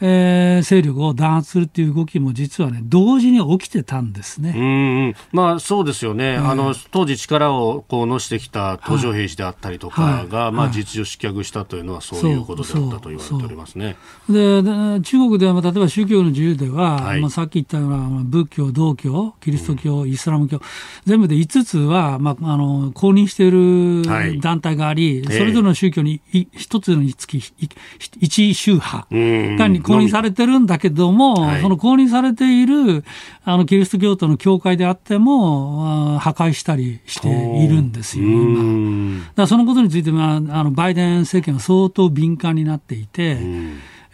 [0.00, 4.54] えー、勢力を弾圧するっていう動きも実はね、同時に起きてたんですね。
[4.56, 6.36] うんまあそうですよね。
[6.36, 13.96] あの、当時力をこう乗してきた東条兵士であったりとかが、はい、まあ実情失脚したというのはそういうことであったと言われておりますね。
[14.28, 14.62] で
[15.00, 20.60] 中国では、例えば宗教の自由では、はい、まあさっき言ったような仏教、道教、キリスト教、うん、イスラム教、
[21.04, 33.04] 全部で5つは、まあ、あの、公認している団体があり、はい、それぞれの宗教に1つにつき1宗派が公認されてるんだけども、はい、その公認されている
[33.44, 39.20] あのキリスト教徒の教会であっても、破壊したりしているんですよ、今。
[39.20, 43.38] だからそのことについて、まあ、あのバイデン政権は相当敏感になっていて、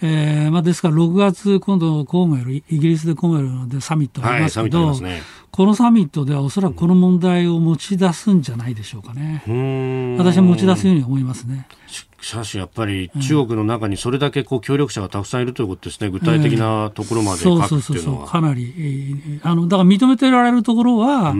[0.02, 9.42] えーまあ、ですから6月、今度、コーンウェル、イギリスでコーンウェルでサミットありますけど、はいね、このサミットではおそらくこの問題を持ち出すんじゃないでしょうかね。
[10.18, 11.66] 私は持ち出すように思いますね。
[12.20, 18.26] しかしやっぱり中国の中にそれだけこう協力者がたくさんいるということですね、具体的なところまで書くっていうのは。
[18.26, 21.34] かなり、あのだから認めてられるところは、あ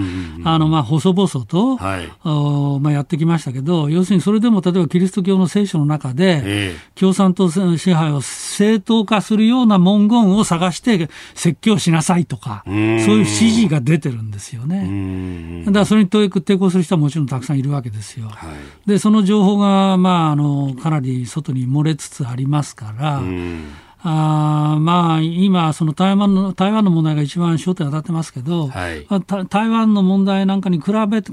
[0.58, 15.64] のまあ細々と、はい、まあ、やってきましたけど、要するにそれでも例えばキリスト教の聖書の中で、えー、共産党支配を正当化するような文言を探して説教しなさいとか、そういう指示が出てるんですよね。
[15.66, 18.28] だからそれに抵抗する人はもちろんたくさんいるわけですよ。
[18.28, 23.72] はい、でその情報が、まあ、あのかなり外に漏れつつありますから、うん、
[24.02, 29.06] あまあ、今、その台湾の台湾の問題が一番焦点当たってますけど、はい、
[29.48, 31.32] 台湾の問題なんかに比べて、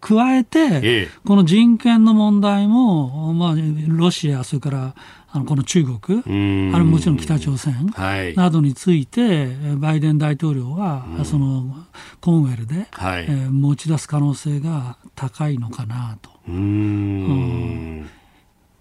[0.00, 3.54] 加えて、ええ、この人権の問題も、まあ、
[3.88, 4.94] ロシア、それから
[5.30, 7.92] あのこの中国、あれもちろん北朝鮮
[8.36, 11.74] などについて、バイデン大統領は、その
[12.20, 16.30] コンウェルで、はい、えー、持ち出す可能性が高いのかなと。
[16.48, 18.08] うん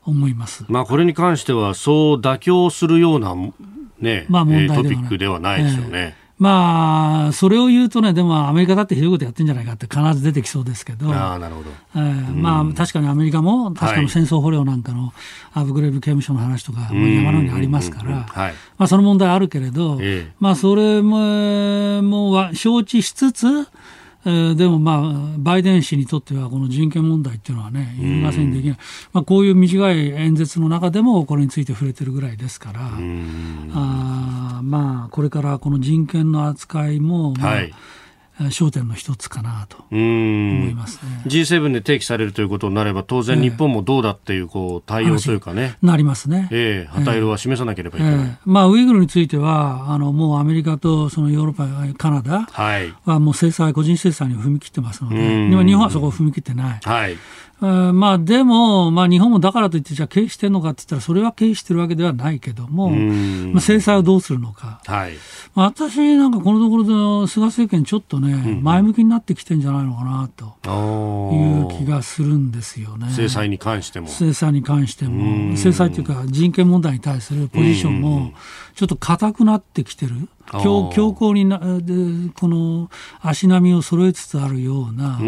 [0.05, 0.65] 思います。
[0.67, 3.35] まあ、これに関しては、そう妥協するような、
[3.99, 6.15] ね、まあ問題トピックではないですよね。
[6.17, 11.69] えーまあ、それを言うとね、でもアメリカだってひどいことやってんじゃないかって必ず出てきそうですけど、あなるほど。
[11.95, 15.13] えー、まあ、確かにアメリカも、確かに戦争捕虜なんかの
[15.53, 23.45] アブグレーブ刑務所の話とか、も山のようにありますから、まあ、その問題あるけれど、えまあ、それもも承知しつつ、
[24.25, 28.77] えー、でも、まあ、バイデン氏にとってはこの人権問題っていうのはね、言いませんできない、
[29.13, 32.81] まあ、こういう短い演説の中でもこれについて触れてるぐらいですから、
[33.73, 37.73] あまあ、これからこの人権の扱いも、まあ、はい
[38.37, 41.21] 焦点の一つかなと思いますね。
[41.25, 52.47] G7 で提起されるということになれば、当然、日本もどうだっていうこう対応というかね、なりますね、えー、旗色は示さなければいけない、えー、まあ、ウイグルについては、あのもうアメリカとそのヨーロッパ、カナダ
[53.05, 55.15] はもう制裁、個人制裁に踏み切ってますので、
[55.65, 56.79] 日本はそこを踏み切ってない。
[56.83, 57.17] はい
[57.61, 65.13] まあ、でも、まあ、日本もだからといって、じゃあ、経営してるのかって言ったら、それは経営してるわけではないけども、まあ、制裁をどうするのか、はい。
[65.53, 70.45] まあ、私なんかこのところで、菅政権、ちょっとね、前向きになってきてんじゃないのかなと
[71.33, 73.09] いう気がするんですよね。
[73.09, 74.07] 制裁に関しても。
[74.07, 78.33] 制裁に関しても、制裁というか、人権問題に対するポジションも、
[78.75, 80.27] ちょっと硬くなってきてる。
[80.51, 81.93] 強強硬になで
[82.39, 82.89] この
[83.21, 85.19] 足並みを揃えつつあるような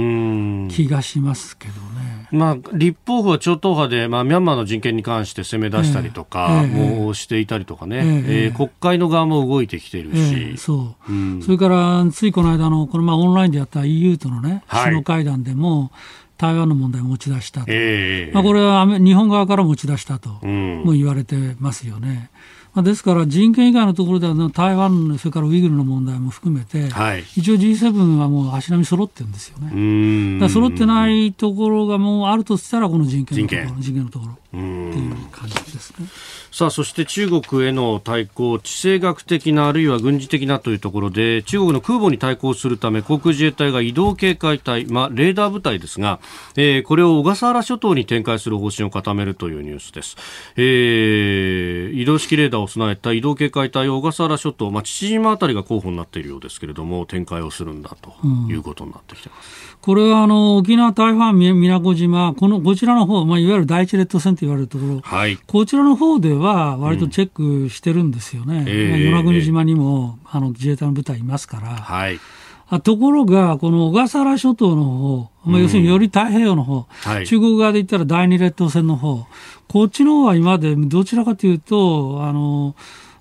[0.70, 15.92] 気がしますけどね、まあ、立法府は超党派で、まあ、ミャンマーの人権に関して攻め出したりとか、もしていたりとかね、えー、えー、国会の側も動いてきているし、えー、そう、うん、それからついこの間のこのまあオンラインでやった EU とのね、首脳会談でも、
[16.38, 22.30] 台湾の問題を持ち出したと、えー、まあ、これは日本側から持ち出したとも言われてますよね。
[22.78, 30.40] まあ、ですから人権以外のところでは台湾、それからウイグルの問題も含めて、はい、一応 G7 はもう足並み揃ってるんですよね。
[30.40, 36.06] だ揃ってないところがもうあるとしたら、この人権のところ、人権のところっていう感じですね。
[36.52, 46.20] さあ、そして中国への対抗、地政学的なあるいは軍事的なというところで、中国の空母に対抗するため、航空自衛隊が移動警戒隊、まあ、レーダー部隊ですが、
[46.56, 50.16] えー、これを小笠原諸島に展開する方針を固めるというニュースです。
[50.56, 58.14] えー、移動式レーダーを備えた移動警戒隊を小笠原諸島、まあ、父島あたりが候補になっているようですけれども、展開をするんだと
[58.50, 59.74] いうことになってきてます。
[59.74, 68.60] うん、これはあの沖縄、台湾、宮古島、このこちらの方、まあ、いわゆる第一列島線と言われるところ、はい、こちらの方では割とチェックしてるんですよね。
[68.60, 71.68] うん、与那国島にも、あの自衛隊の部隊いますから。
[71.68, 72.20] はい
[72.84, 79.26] ところが、この小笠原諸島の方、まあ、要するにより太平洋の方、はい、中国側で言ったら第二列島線の方、
[79.68, 82.76] こっちの方は今までどちらかというと、あの、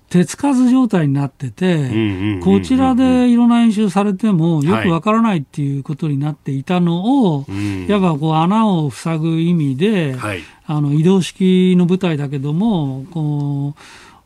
[0.09, 13.81] 手つかず状態になってて、こちらでいろんな演習されてもよくわからないっていうことになっていたのを、はい、やっぱこう穴を塞ぐ意味で、はい、あの移動式の部隊だけども、こう、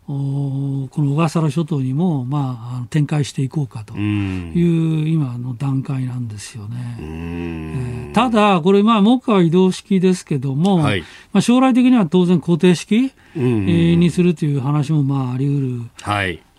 [0.07, 6.97] この小笠原諸島にも、まあ、展開していこうかという今の段階なんですよね。
[6.99, 15.89] えー、ただ、これ、まあ、目下は移動式ですけども、はい、まあ、将来的には当然固定式、にするという話もまああり得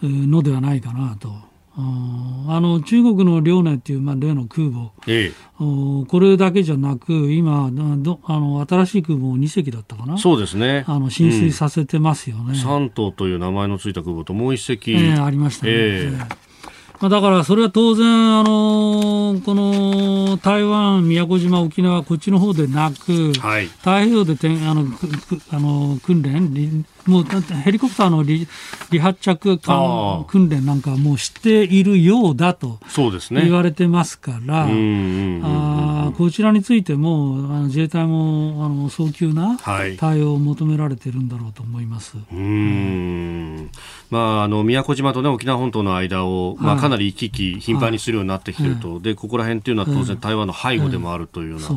[0.03, 1.51] るのではないかなと。
[1.74, 10.84] あの中国の遼寧っていう、まあ、例の空母、ええ、これだけじゃなく、今どあの、新しい空母2隻だったかな、そうですね。
[10.86, 15.72] あの進水させてますよね、うん、三島という名前のついた空母と、もう1隻、えー、ありましたね。
[15.74, 16.52] えー
[17.08, 18.06] だからそれは当然、
[18.38, 24.86] あのこの台湾、宮古島、沖縄、こっちの方でなく、はい、太平洋であの
[25.50, 28.46] あの訓練、もうヘリコプターの離
[28.90, 29.59] 離発着
[30.28, 32.78] 訓練なんかもう知っているようだと
[33.30, 39.59] 言われてますから、あこちらについてもあの自衛隊もあの早急な
[39.98, 42.16] 対応を求められているんだろうと思います。
[42.16, 43.70] はい、うん。
[44.11, 51.68] まあ、あの宮古島と、ね、沖縄本島の間を、まあ、かなり行き来、頻繁にするようになってきていると、はい、でここら辺っていうのは当然、台湾の背後でもあるというような。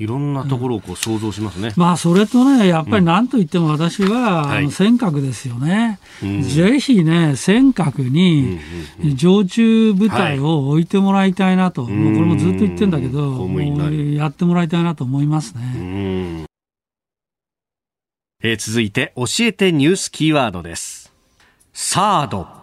[0.00, 8.58] いろんなところをこう想像しますね、まあ、それとね、やっぱりなんといっても私は、うん、あの尖閣ですよね、はい、ぜひね、尖閣に
[9.14, 13.46] 常駐部隊を置いてもらいたいなと、はい、もうこれもずっと言ってるんだけど、
[14.16, 16.46] やってもらいたいなと思いますね。
[18.42, 21.12] えー、続いて、教えてニュースキーワードです。
[21.74, 22.59] サード。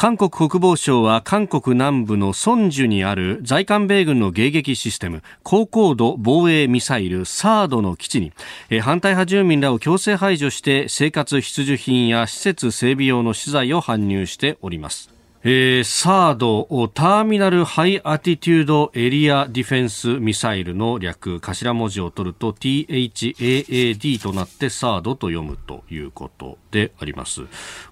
[0.00, 8.32] 韓国国防省は韓国南部のソンジュにある在韓米軍の迎撃システム高高度防衛ミサイルサードの基地に
[8.80, 15.20] 反対派住民らを強制排除して生活必需品や施設整備用の資材を搬入しております。
[15.42, 27.44] えー、サードターミナルハイアティテュードエリアディフェンスミサイルの略頭文字を取ると THAAD となってサードと読むということであります。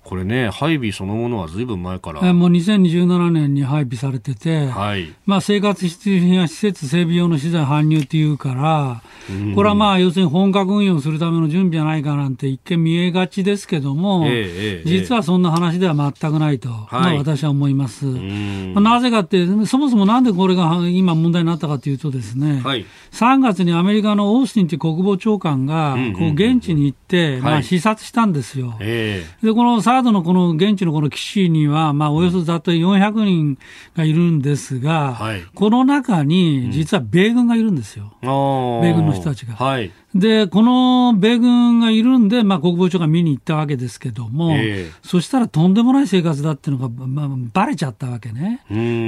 [0.09, 2.33] これね配備そのものはずいぶん前から。
[2.33, 5.15] もう2017年に配備されてて、はい。
[5.27, 9.03] まあ、生活必需品や施設整備用の資材搬入っていうから
[9.55, 16.89] これはまあ要するに本格運用するための準備じゃないかなんて一見見えがちですけども、えーえー、実はそんな話では全くないと、はい。
[16.89, 18.05] まあ、私私は思います。
[18.07, 28.71] まあ、なぜかって、そもそもなんでこれが今問題になったかというとですね、はい、3月にアメリカのオースティンという国防長官が、こう現地に行って、まあ、視察したんですよ。
[28.71, 33.59] はい、で、このサードのこの現地のこの基地には、まあ、およそざっと400人
[33.97, 38.17] がいるんですが、はい、この中に実は米軍がいるんですよ。
[38.23, 39.55] 米軍の人たちが。
[39.55, 48.63] はいで、この米軍がいるんで、まあ、国防長が見に行ったわけですけども、えー、そしたらとんでもない生活だっていうのが、まあ、ばれちゃったわけね。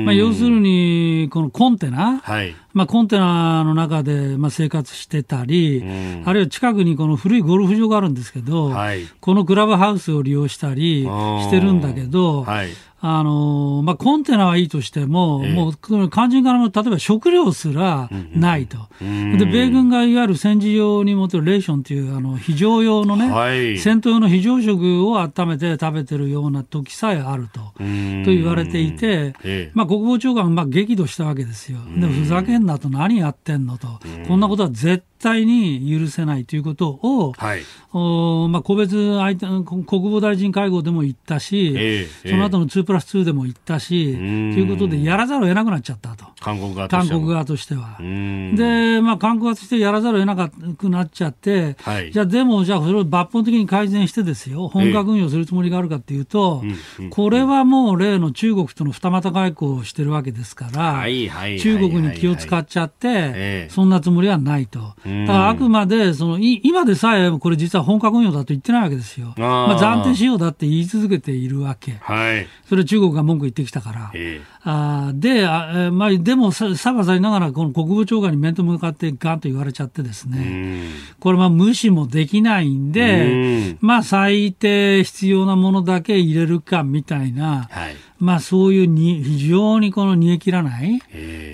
[0.04, 5.82] まあ、要するに、このコンテナ、はい、まあ、コンテナの中で、まあ、生活してたり、
[6.24, 12.68] あるいは近くにこの古いゴルフ場があるんですけど、はい、このクラブハウスを利用したりしてるんだけど、はい
[13.02, 15.74] あのまあ、コンテナはいいとしても、えー、もう
[16.10, 27.60] 肝心からも例えば食料すらないと、うん、で米軍がいわゆる戦時用に持ってるレーションというあの非常用のね、はい、戦闘用の非常食を温めて食べてるような時さえあると。
[27.80, 27.84] と
[28.26, 33.88] 言われていて、えー、まあ、国防長官まあ激怒したわけですよ、でもふざけんなと、何やってんのと、
[34.28, 37.62] こんなことは絶対に許せないということを、はい、
[37.92, 47.98] おまあ、個別相手国防大臣会合でも言ったし、えー、その後の2プラス2でも言ったし、ということで、やらざるを得なくなっちゃったと、韓国側韓国側としては。
[47.98, 61.04] で、まあ、韓国側としてやらざるを得なくなっちゃって、はい、じゃあ、でも、じゃあ、それを抜本的に改善してですよ、本格運用するつもりがあるかっていうと、えー、これはもう例の中国との二股外交をしてるわけですから、
[61.58, 64.94] 中国に気を使っちゃって、そんなつもりはないと。
[65.26, 69.34] だからあくまでそのい、今でさえこれ実は本格運用だと言ってないわけですよ。
[69.36, 71.92] まあ、暫定使用だって言い続けているわけ。
[72.00, 74.10] はい、それ中国が文句言ってきたから。
[74.14, 80.86] えー、あであ、まあ、でもさ、さがさりながら、この国務長官に面と向かってガンと言われちゃってですね、
[81.18, 91.00] これ、まあ、無視もできないんで、まあ、最低必要なものだけ入れるかみたいな、はいまあ、そういうに非常にこの煮え切らない、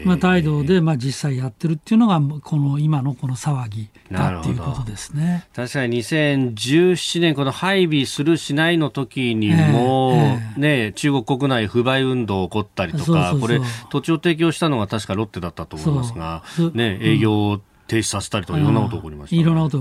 [0.05, 5.47] まあ、態度でまあ実際やってるっていうのが、この今のこの騒ぎだっていうことですね。
[5.55, 13.61] 確かに2017年、この配備するしないの時にも、えー、ね、中国国内不買運動起こったりとか、これ、
[13.91, 16.43] 土地を提供したのが確かロッテだったと思いますが、
[16.75, 19.79] ね、営業停止させたりとか、いろんなこと起こりました、ね、いろんなこと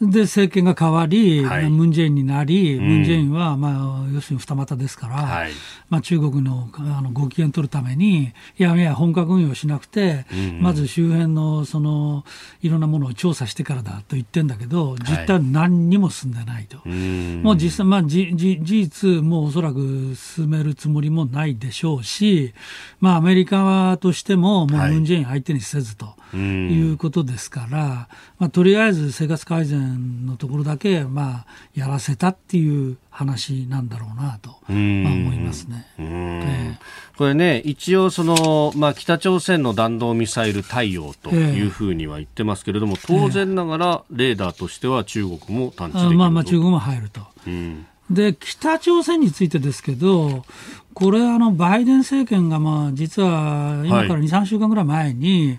[0.00, 5.52] で、政権が変わり、はい、ムン・ジェインになり、ムン・ジェインは、まあ、要するに二股ですから、はい、
[5.88, 12.24] まあ、中国のあのご機嫌取るために、いやいや、本格運用しなくて、うん、まず周辺の、その、
[12.60, 16.78] いろんなものを調査してからだと言ってんだけど、実態は何にも進んでないと。
[16.78, 22.52] はい、もう実際、まあ、じじ事実、もうおそらく進めるつもりもないでしょうし、
[22.98, 26.14] まあ、アメリカとしても、もうムン・ジェイン相手にせずと。
[26.36, 34.54] いうことですから、まあ、とりあえず生活改善のところだけ、まあ、やらせたっていう話なんだろうなと、ま
[35.10, 35.86] あ、思いますね。
[35.98, 47.20] えー、これね、一応その、まあ、北朝鮮の弾道ミサイル対応というふうには言ってますけれども、当然ながらレーダーとしては中国も探知できる、まあ、まあ中国も入ると。
[47.46, 47.86] うん。
[48.10, 50.44] で北朝鮮についてですけど、
[50.92, 55.58] これ、あのバイデン政権がまあ実は今から2、3週間ぐらい前に、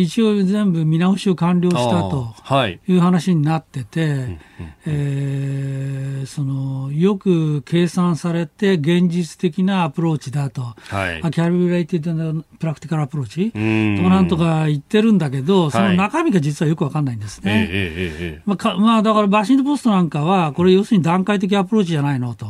[0.00, 2.34] 一応全部見直しを完了したと
[2.68, 2.96] い。
[2.96, 4.38] う話になってて、
[4.86, 18.40] えー、そのよく計算されて現実的なアプローチだと、はい、 calibrated practical approach となんとか言ってるんだけど、その中身が実はよくわかんないんですね。
[18.46, 22.46] まあ、まあ、だからバシントポストなんかは、これ要するに段階的アプローチじゃないのと。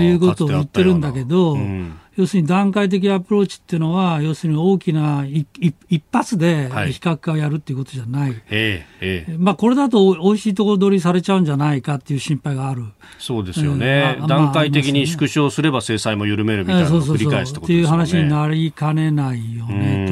[0.00, 9.36] いうことを言ってるんだけど、うん要するに段階的アプローチっていうのは、要するに大きな一発で比較化をやるっていうことじゃない、はいええ。
[9.38, 12.84] まあ、これだと美味しいところ取りされちゃうんじゃないかっていう心配がある。
[13.18, 18.04] そうですよね、うん、段階的に縮小すれば制裁も緩めるみたいなのを繰り返すってことですよね。
[18.04, 20.06] っていう話になりかねないよね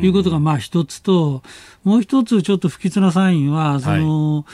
[0.00, 0.06] と。
[0.06, 1.42] いうことがまあ一つと、
[1.82, 4.44] もう一つちょっと不吉なサインは、その、はい、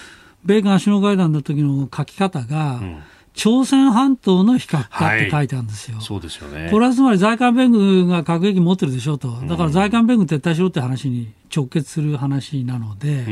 [0.46, 3.02] 米韓首脳会談の時の書き方が、うん
[3.36, 5.98] 朝鮮半島の非核化って書いてあるんですよ。
[5.98, 6.68] はい、そうですよね。
[6.70, 9.28] これはつまり在韓米軍が核兵器持ってるでしょうと。
[9.28, 13.24] だから在韓米軍撤退しろって話に直結する話なので、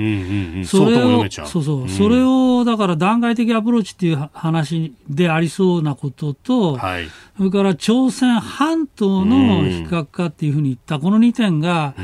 [0.65, 7.07] それを、そうそう、それをだから段階的アプローチっていう話でありそうなことと、はい、
[7.37, 11.95] それから朝鮮半島の非核化っていうふうに言った、この2点が、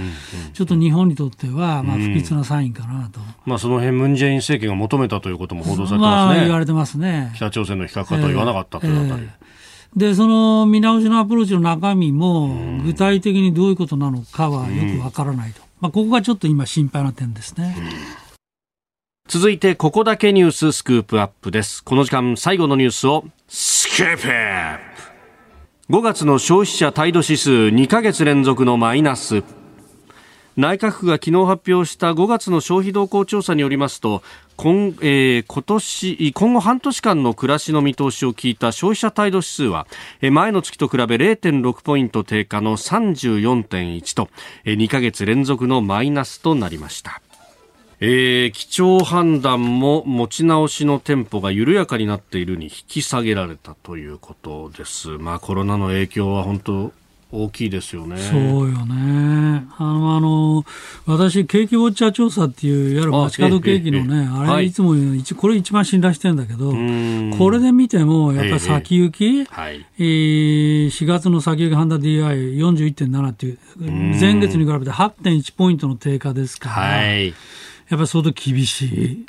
[0.53, 3.21] ちょっと日本にとっては、まあ、不吉なサインかなと。
[3.47, 6.37] まあ、その辺ムン・ジェイン政権が求めたということも報道されてますね。
[6.37, 7.33] まあ、言われてますね。
[7.37, 9.23] 北朝鮮の非核化とは言わなかったというあたり。
[9.23, 9.51] えーえー
[9.97, 12.55] で、その見直しのアプローチの中身も、
[12.85, 15.63] 具体的にどういうことなのかはよくわからないと。
[15.81, 17.75] まあ、ここがちょっと今心配な点ですね。
[19.29, 21.83] 続いて、ここだけニューススクープアップです。
[21.83, 24.79] この時間、最後のニュースを、スクープアッ
[25.89, 29.43] プ !5 月の消費者態度指数2ヶ月連続のマイナス。
[30.57, 34.23] 内閣府が昨日発表した5月の消費動向調査によりますと
[34.57, 39.87] 今,、えー、今年今後半年間の暮らしの見通しを聞いた消費者態度指数は
[40.21, 44.29] 前の月と比べ0.6ポイント低下の34.1と
[44.65, 47.23] 2ヶ月連続のマイナスとなりました。
[48.03, 55.11] えー、基調判断も持ち直しのテンポが緩やかになっているに引き下げられたということです。
[55.19, 56.93] まあコロナの影響は本当
[57.33, 58.17] 大きいですよね。
[58.19, 58.41] そう
[58.73, 59.65] よね。
[59.79, 60.65] あの、あの
[61.07, 64.73] 私、景気ウォッチャー調査っていう、いわゆる街角景気のね、あれい。
[64.73, 64.95] つも、
[65.37, 66.73] これ一番信頼してるんだけど、
[67.39, 77.35] これで見ても、やっぱり先行き、はい、えー、4月の先行き判断 DI41.7 っていう、前月に比べて8.1ポイントの低下ですから、はい
[77.91, 79.27] やっぱり相当厳しい、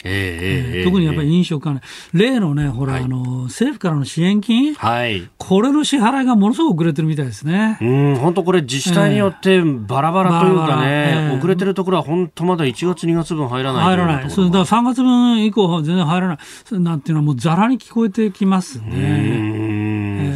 [0.84, 1.82] 特にやっぱり飲食関
[2.14, 7.80] 連、例のね、ほら、はい、あの政府からの支援金、はい、これの支払いがものすごく遅れてるみたいですね。
[7.82, 19.71] うん本当、これ、自治体によってバラバラというかね、遅れてるところは本当、まだ1月、2月分入らない入らない、そうだから3月分以降、全然入らない、なんていうのは、もうざらに聞こえてきますね。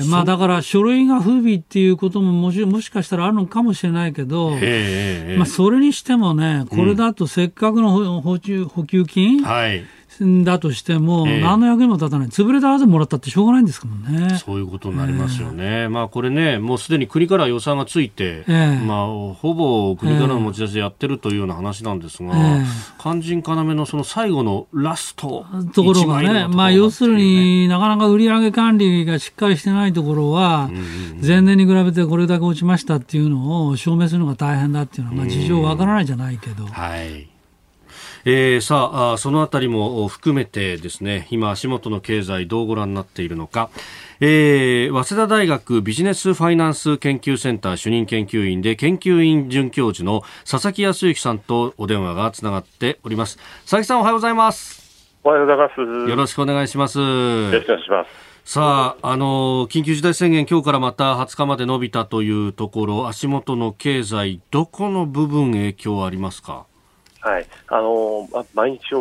[0.07, 4.51] まあだから書類が不備っていうことももしもしかしたらあるのかもしれないけど、
[5.37, 9.83] まあそれにしてもね、これだとせっかくの補補給金、はい
[10.19, 14.37] だとしても、えー、何の役にも立たない、潰れたはずもらったってしょうがないんですもんね。
[14.37, 15.63] そういうことになりますよね。
[15.83, 22.33] えー、まあこれね、もうすでに国から予算がついて、えー、まあほぼ国からの持ち出しでやってるというような話なんですが、
[22.99, 30.69] 肝心要のその最後のラストところがね、まあ要するになかなか売上管理がしっかりしてないところは、
[31.21, 36.65] 前年に比べてこれだけ落ちましたっていうのを証明するのが大変だっていうのは、まあ事情わからないじゃないけど。
[36.65, 37.34] はい
[38.27, 43.69] えー、さあそのあたりも含めてですね今足元の経済どうご覧になっているのか、
[44.19, 53.37] えー、早稲田大学ビジネスファイナンス研究センター主任研究員で研究員准教授の佐々木康之さんとお電話がつながっております。
[53.61, 54.83] 佐々木さんおはようございます。
[55.23, 55.81] おはようございます。
[56.09, 56.99] よろしくお願いします。
[56.99, 58.09] よろしくお願いします。
[58.43, 66.65] さあ、あの、緊急事態宣言、今日からまた20日まで伸びたというところ、足元の経済、どこの部分影響ありますか？
[67.25, 68.93] はい、あの毎日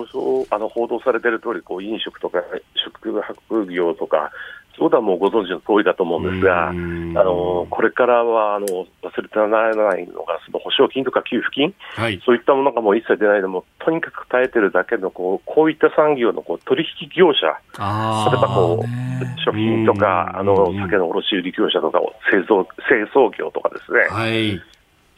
[0.50, 2.38] あの報道されている通り、こり、飲食とか
[2.74, 4.32] 宿泊業とか、
[4.76, 8.86] そういうことはもうご存知の通りだと思うんですが、あのこれからはあの忘
[9.20, 22.00] れてはならないのが、その保証金とか給付金、はい、そういったものがもう一切出ないでも、とにかく耐えてるだけのこうこういった産業のこう取引業者、例えばこう食品とか、あの酒の卸売業者とか、
[22.32, 24.00] 製造製造業とかですね。
[24.08, 24.73] はい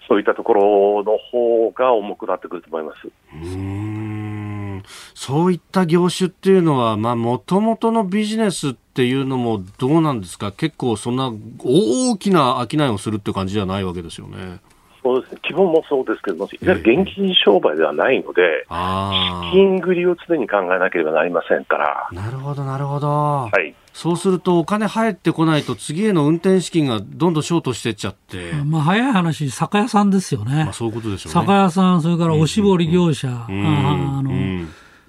[0.09, 3.09] そういったところの方が重くなってくると思います。
[3.32, 4.82] うん
[5.14, 10.52] そういった業種っていうのは、まあ、もともとのビジネスっていうのもどうなんですか？
[10.52, 14.61] 結構そんな大きな商いをするっていう感じじゃないわけですよね。
[15.07, 22.09] そうですね、基本もそうですけども、いわゆる現金商売ではないので、資金繰りを常に考えなければなりませんから。
[22.11, 23.09] なるほど、なるほど。
[23.09, 23.72] はい。
[23.92, 28.52] そうすると、お金入ってこないと、次への運転資金がどんどんショートしていっちゃって。
[28.64, 30.64] まあ、早い話、酒屋さんですよね。
[30.64, 31.40] まあ、そういうことでしょうね。
[31.40, 34.32] 酒屋さん、それからおしぼり業者、あの、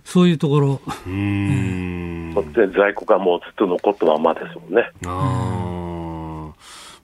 [0.04, 0.80] そういうところ。
[1.08, 2.34] うん。
[2.54, 4.92] で、在庫がもうずっと残ったままですもんね。
[5.08, 5.77] ああ。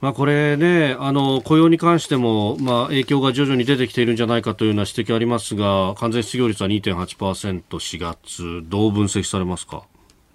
[0.03, 9.83] まあ、これね、あの雇用に関しても、まあ、影響が徐々に出てきているんじゃないかというような指摘ありますが、完全失業率は2.8%、4月、どう分析されますか？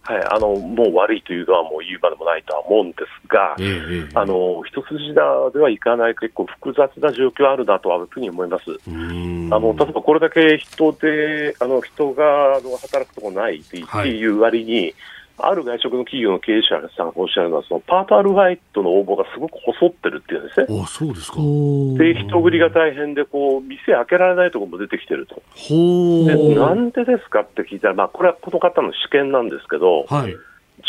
[0.04, 8.64] はい、あのもう悪いというのはもう言うまでもないとは思うんですが、えー、あの一筋縄ではいかない、結構複雑な状況あるなとはふうに思います。
[8.64, 14.94] あの例えばこれだけ人であの人があの働くとこないっていう割に、はい
[15.40, 20.66] ある外食の企業の経営者さんがおっしゃるのは、そのパートアルバイトの応募がすごく細ってるっていうんですね。
[20.82, 25.42] あそうですかで、人繰りが大変で、こう、店開けられないところも出てきてると。
[25.68, 30.36] でなんでですかって聞いたら、まあ、これはこの方の試験なんですけど、はい、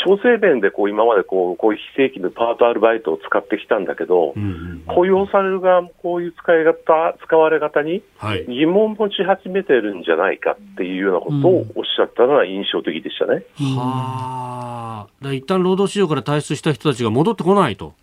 [0.05, 8.03] 調整面でこう今までこうこういう非正規のパートアルバイトを使ってきたんだけど、うんうん、雇用される側もこういう使い方、使われ方に
[8.47, 13.43] 疑問持ち始めてるんじゃないかっていうようなことをおっしゃったのが印象的でしたね。
[13.59, 17.93] うん、はあ、一旦労働市場から退出した人たちが戻ってこないと。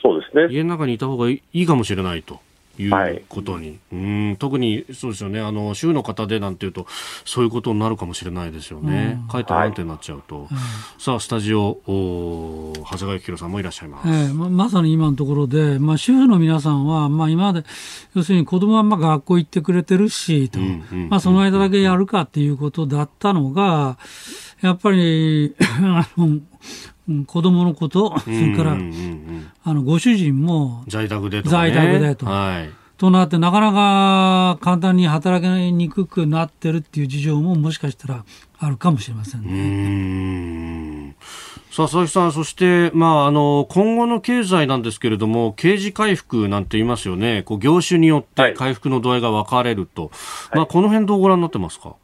[0.00, 0.48] そうですね。
[0.50, 2.40] 家の中にいた方がいいかもしれないと。
[2.78, 3.96] いうことに、はい、う
[4.32, 4.36] ん。
[4.38, 5.40] 特にそうですよね。
[5.40, 6.86] あの州の方でなんていうと
[7.24, 10.48] そういうことになるかもしれないですよね、うん、かえって不安定になっちゃうと、はい、
[10.98, 17.64] さあスタジオお長谷川幸宏さんもいらっしゃいます、えー、ままさに今のところで、まあ、主婦の皆さんは、まあ、今まで
[18.14, 20.58] 要するに子供はまあ学校行ってくれてるしと、
[21.08, 23.98] まあ、その間だけやるかっていうことだったのが
[24.60, 26.38] やっぱりあの
[27.26, 28.72] 子供のこと、それから、
[29.64, 32.26] あのご主人も在宅でと、ね、在宅でと。
[32.26, 38.24] はいとなって、なかなか簡単に働きにくくなってるっていう事情ももしかしたら
[38.60, 41.16] あるかもしれませんね。
[41.72, 47.42] さあ、佐々木さん、そして、まあ、あの、今後の経済なんですけれども、刑事回復なんて言いますよね。
[47.42, 50.02] こう業種によって回復の度合いが分かれると。
[50.02, 50.08] は
[50.54, 51.96] い、まあ、この辺どうご覧になってますか？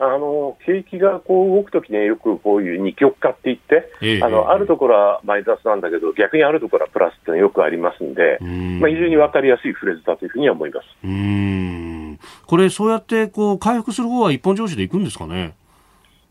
[0.00, 8.80] あの景気がこう動くときによくこういう二極化って言って、えあのあるところはマイナスなんだけど、逆にあるところはプラスっていうのはよくありますんで、ん。
[8.80, 10.86] まあ、非常に分かりやすいフレーズだというふうには思います。
[11.04, 12.18] うん。
[12.46, 15.54] これ、そうやってこう回復する方は一本上司でいくんですかね？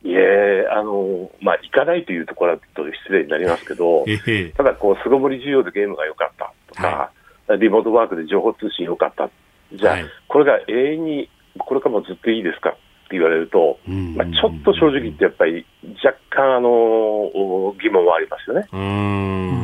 [0.03, 4.51] いえ、あの、まあ、行かないというところだと失礼になりますけど、え。
[4.57, 7.11] ただ、こう、巣ごもり需要でゲームが良かったとか、
[7.47, 9.29] はい、リモートワークで情報通信良かった。
[9.71, 12.75] じゃあ、はい、これが永遠に、これからもずっといいですか？
[13.11, 15.65] 言われると、まあ、ちょっと正直言って、やっぱり
[16.03, 18.67] 若干あの疑問はありますよね。
[18.71, 19.63] うん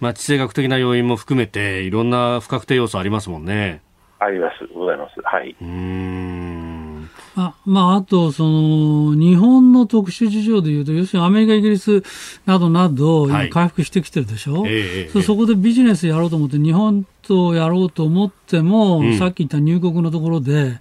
[0.00, 3.82] まあ、地政学的な要因も含めて、いろんな不確定要素ありますもんね。
[4.20, 5.14] あります、ございます。
[5.22, 5.56] はい。
[5.60, 12.02] うんあまあ、あとその、日本の特殊事情でいうと、要するにアメリカ、イギリス
[12.44, 20.78] などなど、今、回復してきてるでしょ、はいえー、そこでビジネスやろうと思って、日本とやろうと思っても、うん、さっき言った入国のところで、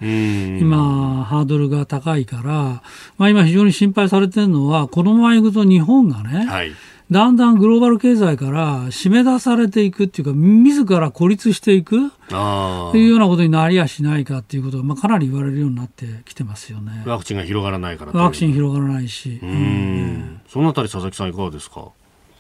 [0.60, 2.82] 今、ハードルが高いから、
[3.18, 6.72] まあ、今、非常に心配されてるのは、このままいくと日本がね、はい。
[7.10, 17.04] だんだんグローバル経済から締め出されていくっていうか、自ら孤立していくというようなことになりやしないかっていうことが、まあ、かなり言われるようになってきてますよね。
[17.06, 19.40] ワクチンが広がらないからワクチン広がらないし。
[19.42, 21.88] うん、そのあたり、佐々木さん、いかがですか？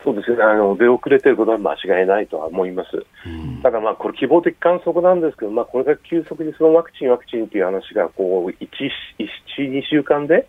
[0.07, 0.41] そうですね。
[0.41, 8.69] あの出遅れていることは間違いないとは思います、うん、ただ、まあ、これ、希望的観測なんですけど、まあ、これだけ急速にそのワクチン、ワクチンという話がこう1、
[9.19, 10.47] 1、2週間で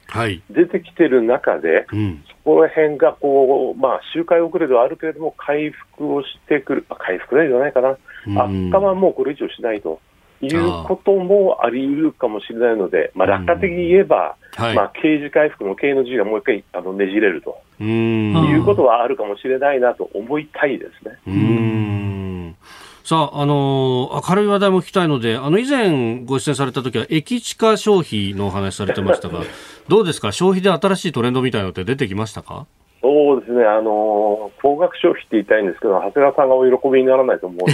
[0.48, 7.98] 出てきている中で、はいうん、そこら辺がこう、まあ、周回遅れではあるけれども、回復をしてくる、回復ではないかな、
[8.40, 10.00] 悪化はもうこれ以上しないと。
[10.40, 17.58] いうこともあり得るかもしれないので、まあ、楽観的に言えば、はい、まあ、刑事回復の経営の字がもう一回あのねじれると。
[17.80, 21.16] いうことはあるかもしれないなと思いたいですね。
[21.28, 22.56] うん。
[23.04, 29.40] さあ、あの明るい話題も聞きたいので、あの、以前ご出演された時は、駅地下消費のお話されてましたが、
[29.88, 30.32] どうですか？
[30.32, 32.66] 消費で新しいトレンドみたいなのって出てきましたか？
[33.00, 37.72] そうですね、あの高額消費って言いたいんですけど、長谷川さんがお喜びにならないと思うので、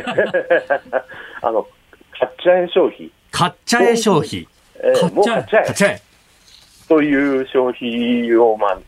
[1.42, 1.66] あの
[2.18, 3.10] 買っちゃえ消費。
[3.30, 4.48] 買っちゃえ消費。
[4.76, 5.64] えー、もう買っちゃえ。
[5.64, 6.02] 買っちゃえ。
[6.88, 8.78] という消費を、まあ、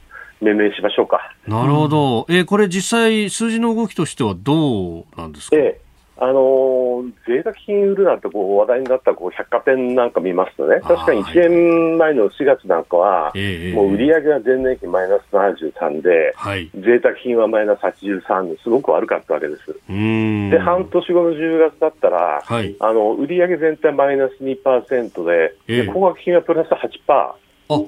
[0.40, 1.34] 命名しましょうか。
[1.46, 2.26] なるほど。
[2.28, 5.56] えー、これ実際数字の動きとしてはどうなんですか？
[5.56, 5.87] えー
[6.20, 13.32] あのー、贅沢品売るなんてこう話題になったこう百貨店なんか見ますとね、確かに1年前の4月なんかは、
[13.74, 19.66] もう売り上げが前年比マイナス73で、はい、贅沢品はマイナス83ですごく悪かったわけです。
[19.86, 27.38] で、半年後の10月だったら、はい、あの売り上げ全体マイナス2%で、で高額品はプラス8%。
[27.70, 27.82] あ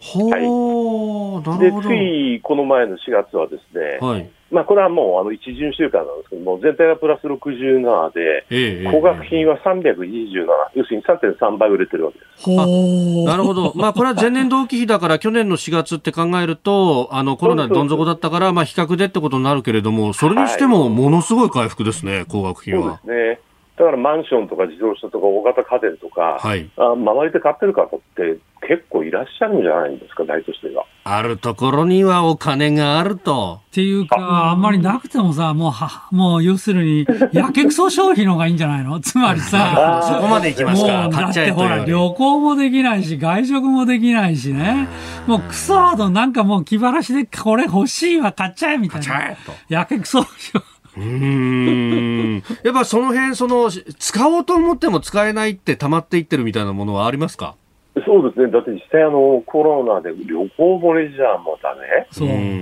[0.00, 12.50] はい、でついこの前の4月はですね、はい、まあ、これはもうあの一巡週間なんですけども、全体がプラス67で、ええ、高額品は327、要するに3.3倍売れてるわけです。
[12.50, 23.00] なるほど、まあ、これは前年同期比だから、去年の4月って考えると、あのコロナでどん底だったから、まあ、比較でってことになるけれども、それにしてもものすごい回復ですね、はい、高額品は。
[23.04, 23.47] そうですね
[23.78, 30.84] だからマンションとか自動車とか大型家電とか、はい、あ周りで買ってる方って結構いらっしゃるんじゃないんですか、大都市では。
[31.04, 33.60] あるところにはお金があると。
[33.68, 38.98] っていうか、あんまりなくてもさ、もう、は、もう要するに、やけくそ消費の方がいいんじゃないの？
[39.00, 41.02] つまりさ、そこまで行きますか。
[41.02, 44.88] もう、だってほら、旅行もできないし、外食もできないしね。
[45.26, 49.36] もうクソほどなんかもう気晴らしで、これ欲しいわ、買っちゃえみたいな。
[49.68, 50.77] やけくそ消費。
[50.98, 52.42] うん。
[52.62, 57.56] やっぱその辺その使おうと思っても使えないってたまっていってるみたいなものはありますか？
[58.04, 62.06] そうですね、だって実際あの、コロナで旅行もレジャーもだね、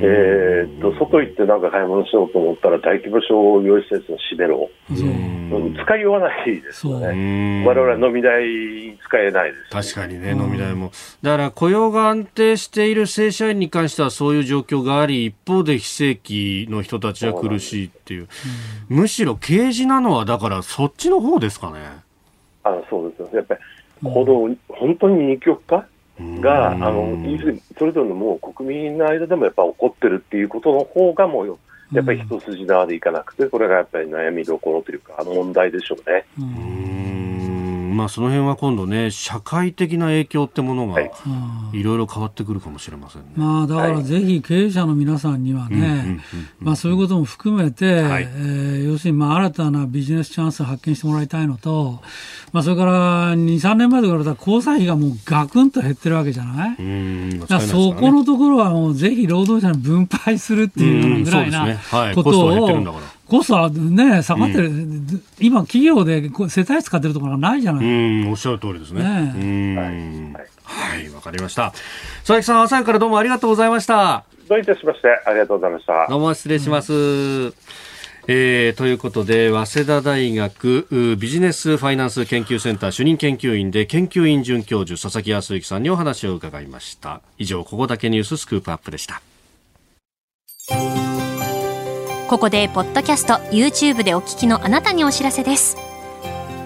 [0.02, 4.70] えー、っと外行ってなんか買い物しようと思ったら、大規模商業施設の閉めろ、
[5.82, 10.90] 使いようがないですよね、われわれ飲み代使えないです、確かにね、飲み代も。
[11.22, 18.28] だから雇用が安定している正社員に関してはそういう状況があり、一方で非正規の人たちは苦しいっていう、
[18.88, 22.06] むしろ刑事なのは、だからそっちの方ですかね。
[22.64, 23.28] あそうですよ。
[23.32, 23.60] やっぱり
[24.02, 25.86] 行動、本当に二極化？
[26.18, 27.14] が、あの
[27.78, 31.58] それぞれのもう国民の間でもやっぱ起こってるっていうことの方がもう
[31.92, 36.24] やっぱり一筋縄でいかなくて、これがやっぱり悩みどころというか、問題でしょうね。
[37.94, 41.10] まあ、その辺は今度ね、社会的な影響ってものが、い。
[41.82, 43.28] ろいろ変わってくるかもしれませんね。
[43.36, 46.20] まあ、だからぜひ経営者の皆さんにはね、
[46.58, 52.00] まあ、そういうことも含めて、はい、えー、要するにまあ新たなビジネスチャンスを発見してもらいたいのと、
[52.52, 56.76] まあ、それから2、3年前と比べたら交際費がもうガクンと減ってるわけじゃない？
[56.78, 61.76] うんだそこのところはもうぜひ労働者に分配するっていうぐらいな
[62.14, 62.68] ことを、
[63.28, 67.88] コストはね、下がってる、うん、今、企業で世帯使ってるところがないじゃないう
[68.26, 69.02] んおっしゃる通りですね。
[69.02, 71.72] ねはい、わ、かりました。
[72.18, 74.24] 佐々木さん、朝からどうもありがとうございました。
[74.48, 76.06] どういたしまして、ありがとうございました。
[76.08, 76.92] どうも失礼します。
[76.92, 76.96] う
[77.48, 77.54] ん
[78.28, 87.20] えー、ということで、早稲田大学ビジネスファイナンス研究センター主任研究員で研究員准教授佐々木康之さんにお話を伺いました。
[87.38, 89.22] 以上、ここだけニューススクープアップでした。
[92.28, 95.76] ここでポッドキャスト YouTube でお聞きのあなたにお知らせです。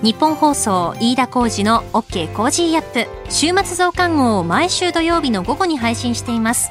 [0.03, 6.71] ニッポン放送飯田浩司の OK コージーアップ週末増刊号を毎週土曜日の午後に配信しています。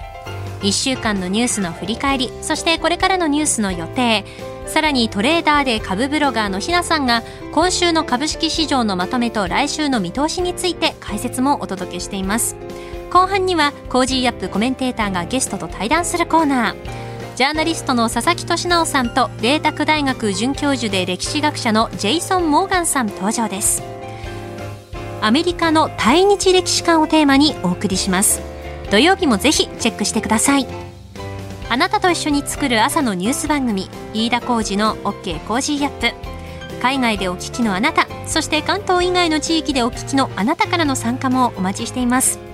[0.61, 4.25] 1週間のニュースの振り返りそしてこれからのニュースの予定
[4.65, 7.21] さらにトレーダーで株ブロガーのひなさんが
[7.53, 12.55] 今週の株式市場のまとめと来週の見通しについて解説もお届けしています。
[13.11, 17.08] 後半にはコージーアップコメンテーターがゲストと対談するコーナー。
[17.39, 23.81] ジャーナリストの佐々木俊尚さんと麗澤大学准教授で歴史学者のジェイソン・モーガンさん登場です。
[25.21, 28.41] アメリカの対日歴史観をテーマにお送りします。
[28.91, 30.67] 土曜日もぜひチェックしてください。
[31.69, 36.13] あなたと一緒に作る朝のニュース番組飯田浩司の OK コージーアップ。
[36.81, 42.48] 海外でお聞きのあなたそして関東以外の地域でお聞きのあなたからの参加もお待ちしています。